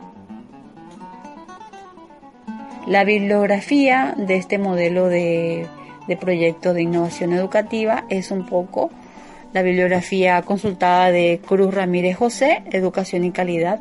La 2.86 3.04
bibliografía 3.04 4.14
de 4.16 4.36
este 4.36 4.58
modelo 4.58 5.08
de, 5.08 5.66
de 6.06 6.16
proyecto 6.16 6.74
de 6.74 6.82
innovación 6.82 7.32
educativa 7.32 8.04
es 8.10 8.30
un 8.30 8.44
poco 8.46 8.90
la 9.54 9.62
bibliografía 9.62 10.42
consultada 10.42 11.12
de 11.12 11.40
Cruz 11.46 11.72
Ramírez 11.72 12.16
José, 12.16 12.64
Educación 12.72 13.24
y 13.24 13.30
Calidad, 13.30 13.80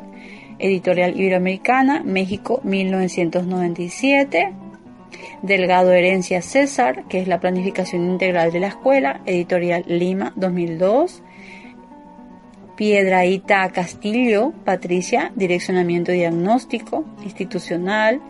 Editorial 0.60 1.18
Iberoamericana, 1.18 2.02
México 2.04 2.60
1997. 2.62 4.52
Delgado 5.42 5.92
Herencia 5.92 6.42
César, 6.42 7.04
que 7.08 7.20
es 7.20 7.28
la 7.28 7.40
planificación 7.40 8.04
integral 8.08 8.52
de 8.52 8.60
la 8.60 8.68
escuela, 8.68 9.20
Editorial 9.26 9.84
Lima 9.86 10.32
2002. 10.36 11.23
Piedraíta 12.76 13.68
Castillo, 13.70 14.52
Patricia, 14.64 15.32
Direccionamiento 15.36 16.12
Diagnóstico 16.12 17.04
Institucional, 17.24 18.20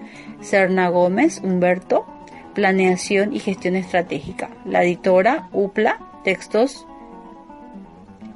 Serna 0.40 0.88
Gómez, 0.88 1.40
Humberto, 1.42 2.06
Planeación 2.54 3.34
y 3.34 3.40
Gestión 3.40 3.76
Estratégica. 3.76 4.48
La 4.64 4.84
editora 4.84 5.50
UPLA, 5.52 5.98
Textos 6.24 6.86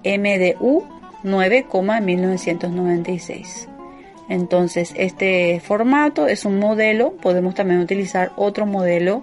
MDU 0.04 0.84
9,1996. 1.24 3.68
Entonces, 4.28 4.92
este 4.96 5.60
formato 5.60 6.26
es 6.26 6.44
un 6.44 6.58
modelo, 6.58 7.12
podemos 7.12 7.54
también 7.54 7.80
utilizar 7.80 8.32
otro 8.36 8.66
modelo, 8.66 9.22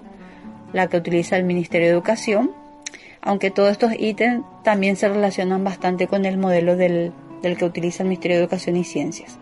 la 0.72 0.88
que 0.88 0.96
utiliza 0.96 1.36
el 1.36 1.44
Ministerio 1.44 1.86
de 1.86 1.92
Educación, 1.92 2.50
aunque 3.26 3.50
todos 3.50 3.72
estos 3.72 3.92
ítems 3.98 4.44
también 4.62 4.94
se 4.94 5.08
relacionan 5.08 5.64
bastante 5.64 6.06
con 6.06 6.24
el 6.24 6.38
modelo 6.38 6.76
del, 6.76 7.12
que 7.42 7.64
utiliza 7.64 8.04
el 8.04 8.08
Ministerio 8.08 8.36
de 8.36 8.42
Educación 8.44 8.76
y 8.76 8.84
Ciencias. 8.84 9.36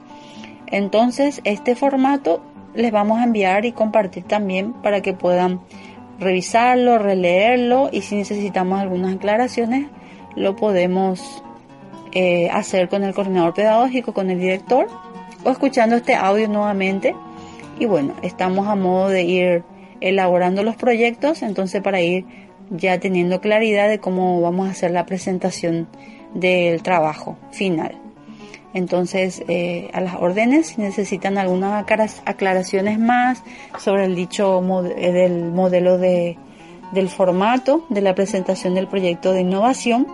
Entonces, 0.67 1.43
este 1.45 1.77
formato 1.77 2.43
les 2.75 2.91
vamos 2.91 3.21
a 3.21 3.25
enviar 3.25 3.67
y 3.67 3.73
compartir 3.73 4.25
también 4.25 4.73
para 4.73 5.03
que 5.03 5.13
puedan 5.13 5.61
revisarlo, 6.19 6.99
releerlo 6.99 7.91
y 7.93 8.01
si 8.01 8.17
necesitamos 8.17 8.81
algunas 8.81 9.17
aclaraciones, 9.17 9.87
lo 10.35 10.57
podemos 10.57 11.43
eh, 12.13 12.49
hacer 12.51 12.89
con 12.89 13.05
el 13.05 13.13
coordinador 13.13 13.53
pedagógico, 13.53 14.15
con 14.15 14.31
el 14.31 14.41
director 14.41 14.87
o 15.45 15.51
escuchando 15.51 15.97
este 15.97 16.15
audio 16.15 16.49
nuevamente. 16.49 17.15
Y 17.79 17.85
bueno, 17.85 18.15
estamos 18.23 18.67
a 18.67 18.77
modo 18.77 19.11
de 19.11 19.25
ir 19.25 19.63
elaborando 20.01 20.63
los 20.63 20.77
proyectos, 20.77 21.43
entonces 21.43 21.83
para 21.83 22.01
ir 22.01 22.44
ya 22.71 22.99
teniendo 22.99 23.41
claridad 23.41 23.89
de 23.89 23.99
cómo 23.99 24.41
vamos 24.41 24.69
a 24.69 24.71
hacer 24.73 24.91
la 24.91 25.07
presentación 25.07 25.89
del 26.35 26.83
trabajo 26.83 27.37
final. 27.53 28.01
Entonces, 28.75 29.45
eh, 29.47 29.89
a 29.93 30.01
las 30.01 30.17
órdenes, 30.17 30.69
si 30.69 30.81
necesitan 30.81 31.39
algunas 31.39 31.85
aclaraciones 32.27 32.99
más 32.99 33.43
sobre 33.79 34.05
el 34.05 34.17
dicho 34.17 34.61
eh, 34.97 35.13
del 35.13 35.53
modelo 35.53 35.97
de, 35.97 36.37
del 36.93 37.09
formato 37.09 37.87
de 37.89 38.01
la 38.01 38.17
presentación 38.17 38.75
del 38.75 38.89
proyecto 38.89 39.33
de 39.33 39.43
innovación, 39.43 40.09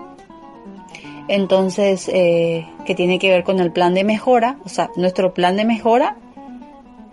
entonces, 1.29 2.11
eh, 2.13 2.67
que 2.85 2.95
tiene 2.95 3.19
que 3.19 3.31
ver 3.31 3.45
con 3.45 3.61
el 3.61 3.73
plan 3.73 3.95
de 3.95 4.05
mejora, 4.05 4.59
o 4.65 4.69
sea, 4.69 4.91
nuestro 4.97 5.33
plan 5.33 5.57
de 5.57 5.65
mejora 5.65 6.17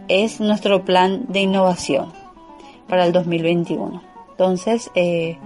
es 0.09 0.41
nuestro 0.41 0.83
plan 0.83 1.27
de 1.29 1.41
innovación 1.41 2.11
para 2.87 3.05
el 3.05 3.13
2021. 3.13 4.16
Entonces, 4.37 4.91
eh, 4.95 5.37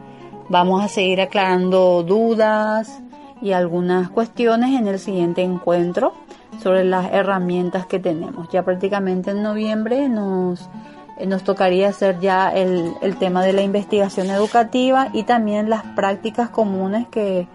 vamos 0.49 0.83
a 0.83 0.87
seguir 0.87 1.21
aclarando 1.21 2.03
dudas 2.03 3.01
y 3.41 3.53
algunas 3.53 4.09
cuestiones 4.09 4.79
en 4.79 4.87
el 4.87 4.99
siguiente 4.99 5.41
encuentro 5.41 6.13
sobre 6.61 6.83
las 6.83 7.11
herramientas 7.11 7.85
que 7.85 7.99
tenemos. 7.99 8.49
Ya 8.49 8.63
prácticamente 8.63 9.31
en 9.31 9.41
noviembre 9.41 10.09
nos, 10.09 10.69
eh, 11.17 11.25
nos 11.25 11.43
tocaría 11.43 11.89
hacer 11.89 12.19
ya 12.19 12.49
el, 12.49 12.93
el 13.01 13.15
tema 13.17 13.43
de 13.43 13.53
la 13.53 13.61
investigación 13.61 14.29
educativa 14.29 15.07
y 15.13 15.23
también 15.23 15.69
las 15.69 15.83
prácticas 15.83 16.49
comunes 16.49 17.07
que, 17.07 17.47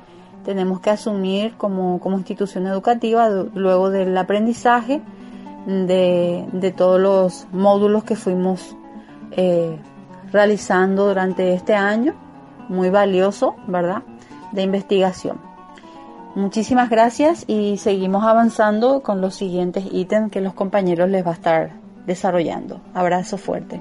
tenemos 0.46 0.78
que 0.78 0.90
asumir 0.90 1.54
como, 1.56 2.00
institución 2.16 2.68
educativa 2.68 3.28
luego 3.28 3.90
del 3.90 4.16
aprendizaje 4.16 5.02
de, 5.66 6.74
todos 6.76 7.00
los 7.00 7.48
módulos 7.52 8.04
que 8.04 8.14
fuimos 8.14 8.76
eh, 9.32 9.76
realizando 10.32 11.08
durante 11.08 11.54
este 11.54 11.74
año, 11.74 12.14
muy 12.68 12.90
valioso, 12.90 13.56
¿verdad?, 13.66 14.02
de 14.52 14.62
investigación. 14.62 15.40
Muchísimas 16.34 16.90
gracias 16.90 17.44
y 17.46 17.78
seguimos 17.78 18.24
avanzando 18.24 19.02
con 19.02 19.20
los 19.20 19.34
siguientes 19.34 19.86
ítems 19.90 20.30
que 20.30 20.42
los 20.42 20.52
compañeros 20.52 21.08
les 21.08 21.24
va 21.24 21.30
a 21.30 21.34
estar 21.34 21.70
desarrollando. 22.06 22.80
Abrazo 22.92 23.38
fuerte. 23.38 23.80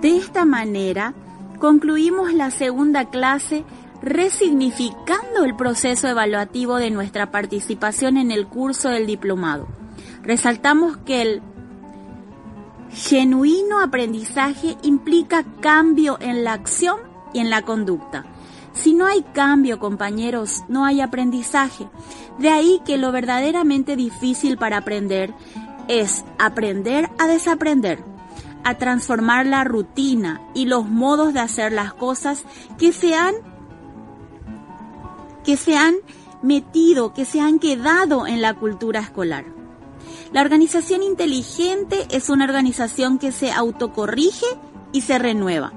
De 0.00 0.16
esta 0.16 0.44
manera, 0.44 1.14
concluimos 1.58 2.32
la 2.34 2.50
segunda 2.50 3.04
clase 3.10 3.64
resignificando 4.00 5.44
el 5.44 5.54
proceso 5.54 6.08
evaluativo 6.08 6.76
de 6.76 6.90
nuestra 6.90 7.30
participación 7.30 8.16
en 8.16 8.30
el 8.32 8.46
curso 8.48 8.88
del 8.88 9.06
diplomado. 9.06 9.68
Resaltamos 10.22 10.96
que 10.98 11.22
el 11.22 11.42
genuino 12.92 13.80
aprendizaje 13.80 14.76
implica 14.82 15.44
cambio 15.60 16.18
en 16.20 16.44
la 16.44 16.52
acción 16.52 17.00
y 17.32 17.40
en 17.40 17.50
la 17.50 17.62
conducta. 17.62 18.24
Si 18.72 18.94
no 18.94 19.06
hay 19.06 19.22
cambio, 19.34 19.78
compañeros, 19.78 20.62
no 20.68 20.84
hay 20.84 21.00
aprendizaje. 21.00 21.88
De 22.38 22.48
ahí 22.48 22.80
que 22.84 22.96
lo 22.96 23.12
verdaderamente 23.12 23.96
difícil 23.96 24.56
para 24.56 24.78
aprender 24.78 25.34
es 25.88 26.24
aprender 26.38 27.10
a 27.18 27.26
desaprender 27.26 28.12
a 28.64 28.78
transformar 28.78 29.46
la 29.46 29.64
rutina 29.64 30.40
y 30.54 30.66
los 30.66 30.88
modos 30.88 31.34
de 31.34 31.40
hacer 31.40 31.72
las 31.72 31.92
cosas 31.94 32.44
que 32.78 32.92
se 32.92 33.14
han 33.14 33.34
que 35.44 35.56
se 35.56 35.76
han 35.76 35.94
metido, 36.42 37.12
que 37.12 37.24
se 37.24 37.40
han 37.40 37.58
quedado 37.58 38.28
en 38.28 38.40
la 38.42 38.54
cultura 38.54 39.00
escolar. 39.00 39.44
La 40.32 40.40
organización 40.40 41.02
inteligente 41.02 42.06
es 42.10 42.30
una 42.30 42.44
organización 42.44 43.18
que 43.18 43.32
se 43.32 43.52
autocorrige 43.52 44.46
y 44.92 45.02
se 45.02 45.18
renueva. 45.18 45.72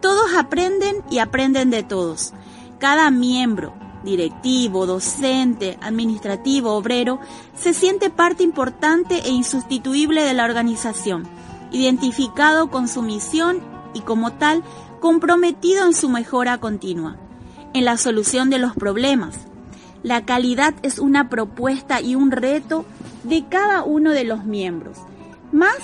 Todos 0.00 0.34
aprenden 0.36 1.02
y 1.10 1.18
aprenden 1.18 1.70
de 1.70 1.82
todos. 1.82 2.32
Cada 2.78 3.10
miembro, 3.10 3.74
directivo, 4.04 4.86
docente, 4.86 5.78
administrativo, 5.82 6.74
obrero, 6.74 7.18
se 7.56 7.74
siente 7.74 8.08
parte 8.10 8.44
importante 8.44 9.20
e 9.24 9.30
insustituible 9.30 10.22
de 10.22 10.34
la 10.34 10.44
organización 10.44 11.28
identificado 11.70 12.70
con 12.70 12.88
su 12.88 13.02
misión 13.02 13.60
y 13.94 14.00
como 14.00 14.32
tal 14.32 14.62
comprometido 15.00 15.86
en 15.86 15.94
su 15.94 16.08
mejora 16.08 16.58
continua, 16.58 17.16
en 17.74 17.84
la 17.84 17.96
solución 17.96 18.50
de 18.50 18.58
los 18.58 18.74
problemas. 18.74 19.36
La 20.02 20.24
calidad 20.24 20.74
es 20.82 20.98
una 20.98 21.28
propuesta 21.28 22.00
y 22.00 22.14
un 22.14 22.30
reto 22.30 22.84
de 23.28 23.46
cada 23.48 23.84
uno 23.84 24.12
de 24.12 24.24
los 24.24 24.44
miembros, 24.44 24.98
más 25.52 25.78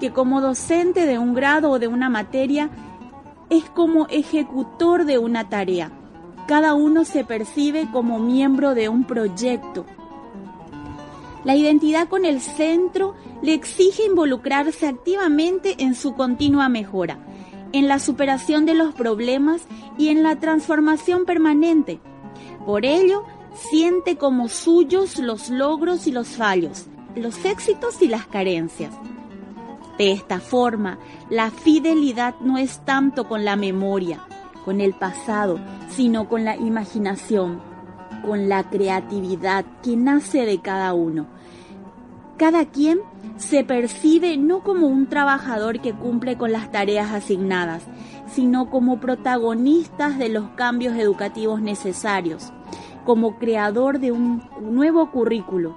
que 0.00 0.12
como 0.12 0.40
docente 0.40 1.06
de 1.06 1.18
un 1.18 1.34
grado 1.34 1.70
o 1.70 1.78
de 1.78 1.88
una 1.88 2.08
materia, 2.08 2.70
es 3.50 3.64
como 3.64 4.06
ejecutor 4.08 5.04
de 5.04 5.18
una 5.18 5.48
tarea. 5.48 5.90
Cada 6.46 6.74
uno 6.74 7.04
se 7.04 7.24
percibe 7.24 7.88
como 7.92 8.18
miembro 8.18 8.74
de 8.74 8.88
un 8.88 9.04
proyecto, 9.04 9.84
la 11.44 11.56
identidad 11.56 12.08
con 12.08 12.24
el 12.24 12.40
centro 12.40 13.14
le 13.42 13.54
exige 13.54 14.04
involucrarse 14.04 14.86
activamente 14.86 15.76
en 15.78 15.94
su 15.94 16.14
continua 16.14 16.68
mejora, 16.68 17.18
en 17.72 17.86
la 17.86 18.00
superación 18.00 18.66
de 18.66 18.74
los 18.74 18.92
problemas 18.92 19.62
y 19.96 20.08
en 20.08 20.22
la 20.22 20.36
transformación 20.36 21.24
permanente. 21.24 22.00
Por 22.66 22.84
ello, 22.84 23.24
siente 23.54 24.16
como 24.16 24.48
suyos 24.48 25.18
los 25.18 25.50
logros 25.50 26.06
y 26.06 26.12
los 26.12 26.28
fallos, 26.28 26.86
los 27.14 27.44
éxitos 27.44 28.00
y 28.02 28.08
las 28.08 28.26
carencias. 28.26 28.94
De 29.98 30.12
esta 30.12 30.40
forma, 30.40 30.98
la 31.28 31.50
fidelidad 31.50 32.36
no 32.40 32.58
es 32.58 32.84
tanto 32.84 33.28
con 33.28 33.44
la 33.44 33.56
memoria, 33.56 34.20
con 34.64 34.80
el 34.80 34.94
pasado, 34.94 35.58
sino 35.88 36.28
con 36.28 36.44
la 36.44 36.56
imaginación, 36.56 37.60
con 38.24 38.48
la 38.48 38.68
creatividad 38.70 39.64
que 39.82 39.96
nace 39.96 40.44
de 40.44 40.60
cada 40.60 40.94
uno 40.94 41.26
cada 42.38 42.66
quien 42.66 43.00
se 43.36 43.64
percibe 43.64 44.36
no 44.36 44.62
como 44.62 44.86
un 44.86 45.08
trabajador 45.08 45.80
que 45.80 45.92
cumple 45.92 46.38
con 46.38 46.52
las 46.52 46.70
tareas 46.70 47.10
asignadas, 47.10 47.82
sino 48.28 48.70
como 48.70 49.00
protagonistas 49.00 50.18
de 50.18 50.28
los 50.28 50.48
cambios 50.50 50.96
educativos 50.96 51.60
necesarios, 51.60 52.52
como 53.04 53.36
creador 53.36 53.98
de 53.98 54.12
un 54.12 54.42
nuevo 54.60 55.10
currículo, 55.10 55.74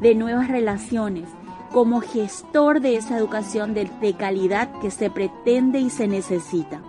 de 0.00 0.14
nuevas 0.14 0.48
relaciones, 0.48 1.28
como 1.72 2.00
gestor 2.00 2.80
de 2.80 2.96
esa 2.96 3.16
educación 3.16 3.74
de, 3.74 3.88
calidad 4.18 4.70
que 4.80 4.90
se 4.90 5.10
pretende 5.10 5.80
y 5.80 5.90
se 5.90 6.06
necesita. 6.06 6.80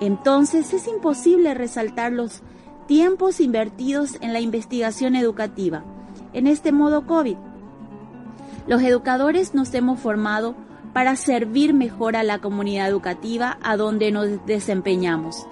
Entonces 0.00 0.74
es 0.74 0.86
imposible 0.86 1.54
resaltar 1.54 2.12
los 2.12 2.42
tiempos 2.86 3.40
invertidos 3.40 4.18
en 4.20 4.32
la 4.32 4.40
investigación 4.40 5.16
educativa, 5.16 5.84
en 6.32 6.46
este 6.46 6.72
modo 6.72 7.06
COVID, 7.06 7.36
los 8.66 8.82
educadores 8.82 9.54
nos 9.54 9.72
hemos 9.74 10.00
formado 10.00 10.56
para 10.92 11.14
servir 11.14 11.72
mejor 11.72 12.16
a 12.16 12.24
la 12.24 12.40
comunidad 12.40 12.88
educativa 12.88 13.58
a 13.62 13.76
donde 13.76 14.10
nos 14.10 14.44
desempeñamos. 14.44 15.46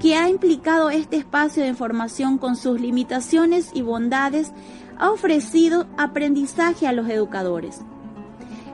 ¿Qué 0.00 0.16
ha 0.16 0.28
implicado 0.28 0.90
este 0.90 1.16
espacio 1.16 1.62
de 1.62 1.74
formación 1.74 2.38
con 2.38 2.56
sus 2.56 2.80
limitaciones 2.80 3.70
y 3.74 3.82
bondades? 3.82 4.52
Ha 4.98 5.10
ofrecido 5.10 5.86
aprendizaje 5.96 6.86
a 6.86 6.92
los 6.92 7.08
educadores. 7.08 7.80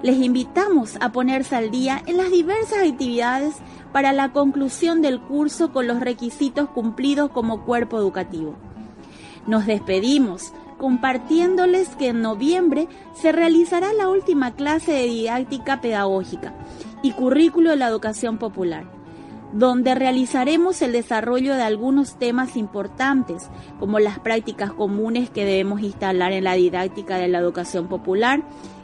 Les 0.03 0.17
invitamos 0.17 0.97
a 1.01 1.13
ponerse 1.13 1.57
al 1.57 1.71
día 1.71 2.03
en 2.07 2.17
las 2.17 2.31
diversas 2.31 2.89
actividades 2.89 3.55
para 3.93 4.13
la 4.13 4.33
conclusión 4.33 5.03
del 5.03 5.21
curso 5.21 5.73
con 5.73 5.87
los 5.87 6.01
requisitos 6.01 6.69
cumplidos 6.71 7.31
como 7.31 7.65
cuerpo 7.65 7.99
educativo. 7.99 8.57
Nos 9.47 9.67
despedimos 9.67 10.53
compartiéndoles 10.79 11.91
que 11.97 12.09
en 12.09 12.23
noviembre 12.23 12.89
se 13.15 13.33
realizará 13.33 13.93
la 13.93 14.09
última 14.09 14.55
clase 14.55 14.93
de 14.93 15.05
didáctica 15.05 15.83
pedagógica 15.83 16.55
y 17.03 17.13
currículo 17.13 17.71
de 17.71 17.77
la 17.77 17.89
educación 17.89 18.39
popular, 18.39 19.00
donde 19.53 19.95
realizaremos 19.95 20.81
el 20.83 20.93
desarrollo 20.93 21.57
de 21.57 21.63
algunos 21.63 22.19
temas 22.19 22.57
importantes, 22.57 23.49
como 23.79 23.99
las 23.99 24.19
prácticas 24.19 24.73
comunes 24.73 25.31
que 25.31 25.45
debemos 25.45 25.81
instalar 25.81 26.33
en 26.33 26.45
la 26.45 26.55
didáctica 26.55 27.17
de 27.17 27.29
la 27.29 27.39
educación 27.39 27.89
popular 27.89 28.43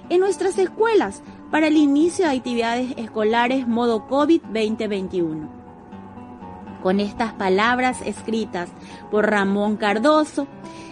en 0.09 0.21
nuestras 0.21 0.59
escuelas 0.59 1.23
para 1.51 1.69
el 1.69 1.77
inicio 1.77 2.27
de 2.27 2.37
actividades 2.37 2.95
escolares 2.97 3.67
modo 3.67 4.07
COVID-2021. 4.09 5.49
Con 6.83 7.01
estas 7.01 7.33
palabras 7.33 8.01
escritas 8.03 8.69
por 9.11 9.29
Ramón 9.29 9.77
Cardoso, 9.77 10.47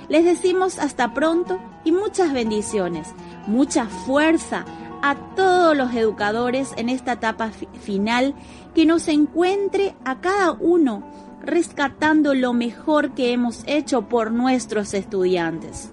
les 0.08 0.24
decimos 0.24 0.78
hasta 0.78 1.14
pronto 1.14 1.58
y 1.84 1.92
muchas 1.92 2.32
bendiciones, 2.32 3.14
mucha 3.46 3.86
fuerza 3.86 4.64
a 5.04 5.16
todos 5.36 5.76
los 5.76 5.94
educadores 5.94 6.72
en 6.78 6.88
esta 6.88 7.12
etapa 7.12 7.50
final, 7.50 8.34
que 8.74 8.86
nos 8.86 9.06
encuentre 9.08 9.94
a 10.02 10.22
cada 10.22 10.52
uno 10.52 11.02
rescatando 11.42 12.32
lo 12.34 12.54
mejor 12.54 13.10
que 13.10 13.34
hemos 13.34 13.64
hecho 13.66 14.08
por 14.08 14.30
nuestros 14.30 14.94
estudiantes. 14.94 15.92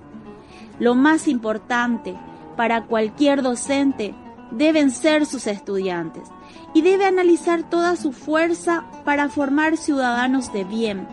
Lo 0.80 0.96
más 0.96 1.28
importante 1.28 2.16
para 2.56 2.86
cualquier 2.86 3.42
docente 3.42 4.16
deben 4.50 4.92
ser 4.92 5.26
sus 5.26 5.46
estudiantes 5.46 6.30
y 6.74 6.82
debe 6.82 7.04
analizar 7.04 7.70
toda 7.70 7.98
su 7.98 8.14
fuerza 8.14 8.86
para 9.04 9.28
formar 9.28 9.76
ciudadanos 9.76 10.54
de 10.54 10.64
bien 10.64 11.06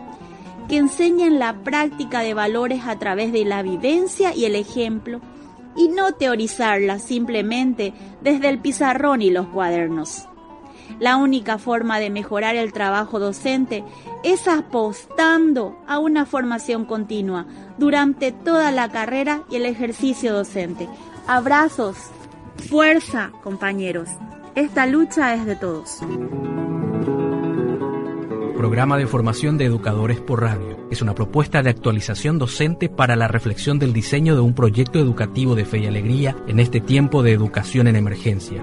que 0.69 0.77
enseñen 0.77 1.37
la 1.37 1.63
práctica 1.63 2.21
de 2.21 2.33
valores 2.33 2.83
a 2.85 2.97
través 2.97 3.33
de 3.33 3.43
la 3.43 3.61
vivencia 3.61 4.33
y 4.33 4.45
el 4.45 4.55
ejemplo, 4.55 5.19
y 5.79 5.87
no 5.87 6.11
teorizarla 6.11 6.99
simplemente 6.99 7.93
desde 8.21 8.49
el 8.49 8.59
pizarrón 8.59 9.21
y 9.21 9.31
los 9.31 9.47
cuadernos. 9.47 10.27
La 10.99 11.15
única 11.15 11.57
forma 11.57 11.99
de 11.99 12.09
mejorar 12.09 12.57
el 12.57 12.73
trabajo 12.73 13.17
docente 13.17 13.85
es 14.25 14.49
apostando 14.49 15.79
a 15.87 15.99
una 15.99 16.25
formación 16.25 16.83
continua 16.83 17.45
durante 17.77 18.33
toda 18.33 18.71
la 18.71 18.89
carrera 18.89 19.43
y 19.49 19.55
el 19.55 19.65
ejercicio 19.65 20.33
docente. 20.33 20.89
Abrazos, 21.27 21.95
fuerza, 22.69 23.31
compañeros. 23.41 24.09
Esta 24.55 24.85
lucha 24.85 25.33
es 25.33 25.45
de 25.45 25.55
todos 25.55 26.01
programa 28.59 28.97
de 28.97 29.07
formación 29.07 29.57
de 29.57 29.63
educadores 29.63 30.19
por 30.19 30.41
radio. 30.41 30.85
Es 30.91 31.01
una 31.01 31.15
propuesta 31.15 31.63
de 31.63 31.69
actualización 31.69 32.39
docente 32.39 32.89
para 32.89 33.15
la 33.15 33.29
reflexión 33.29 33.79
del 33.79 33.93
diseño 33.93 34.35
de 34.35 34.41
un 34.41 34.53
proyecto 34.53 34.99
educativo 34.99 35.55
de 35.55 35.63
fe 35.63 35.77
y 35.77 35.85
alegría 35.85 36.35
en 36.45 36.59
este 36.59 36.81
tiempo 36.81 37.23
de 37.23 37.31
educación 37.31 37.87
en 37.87 37.95
emergencia. 37.95 38.61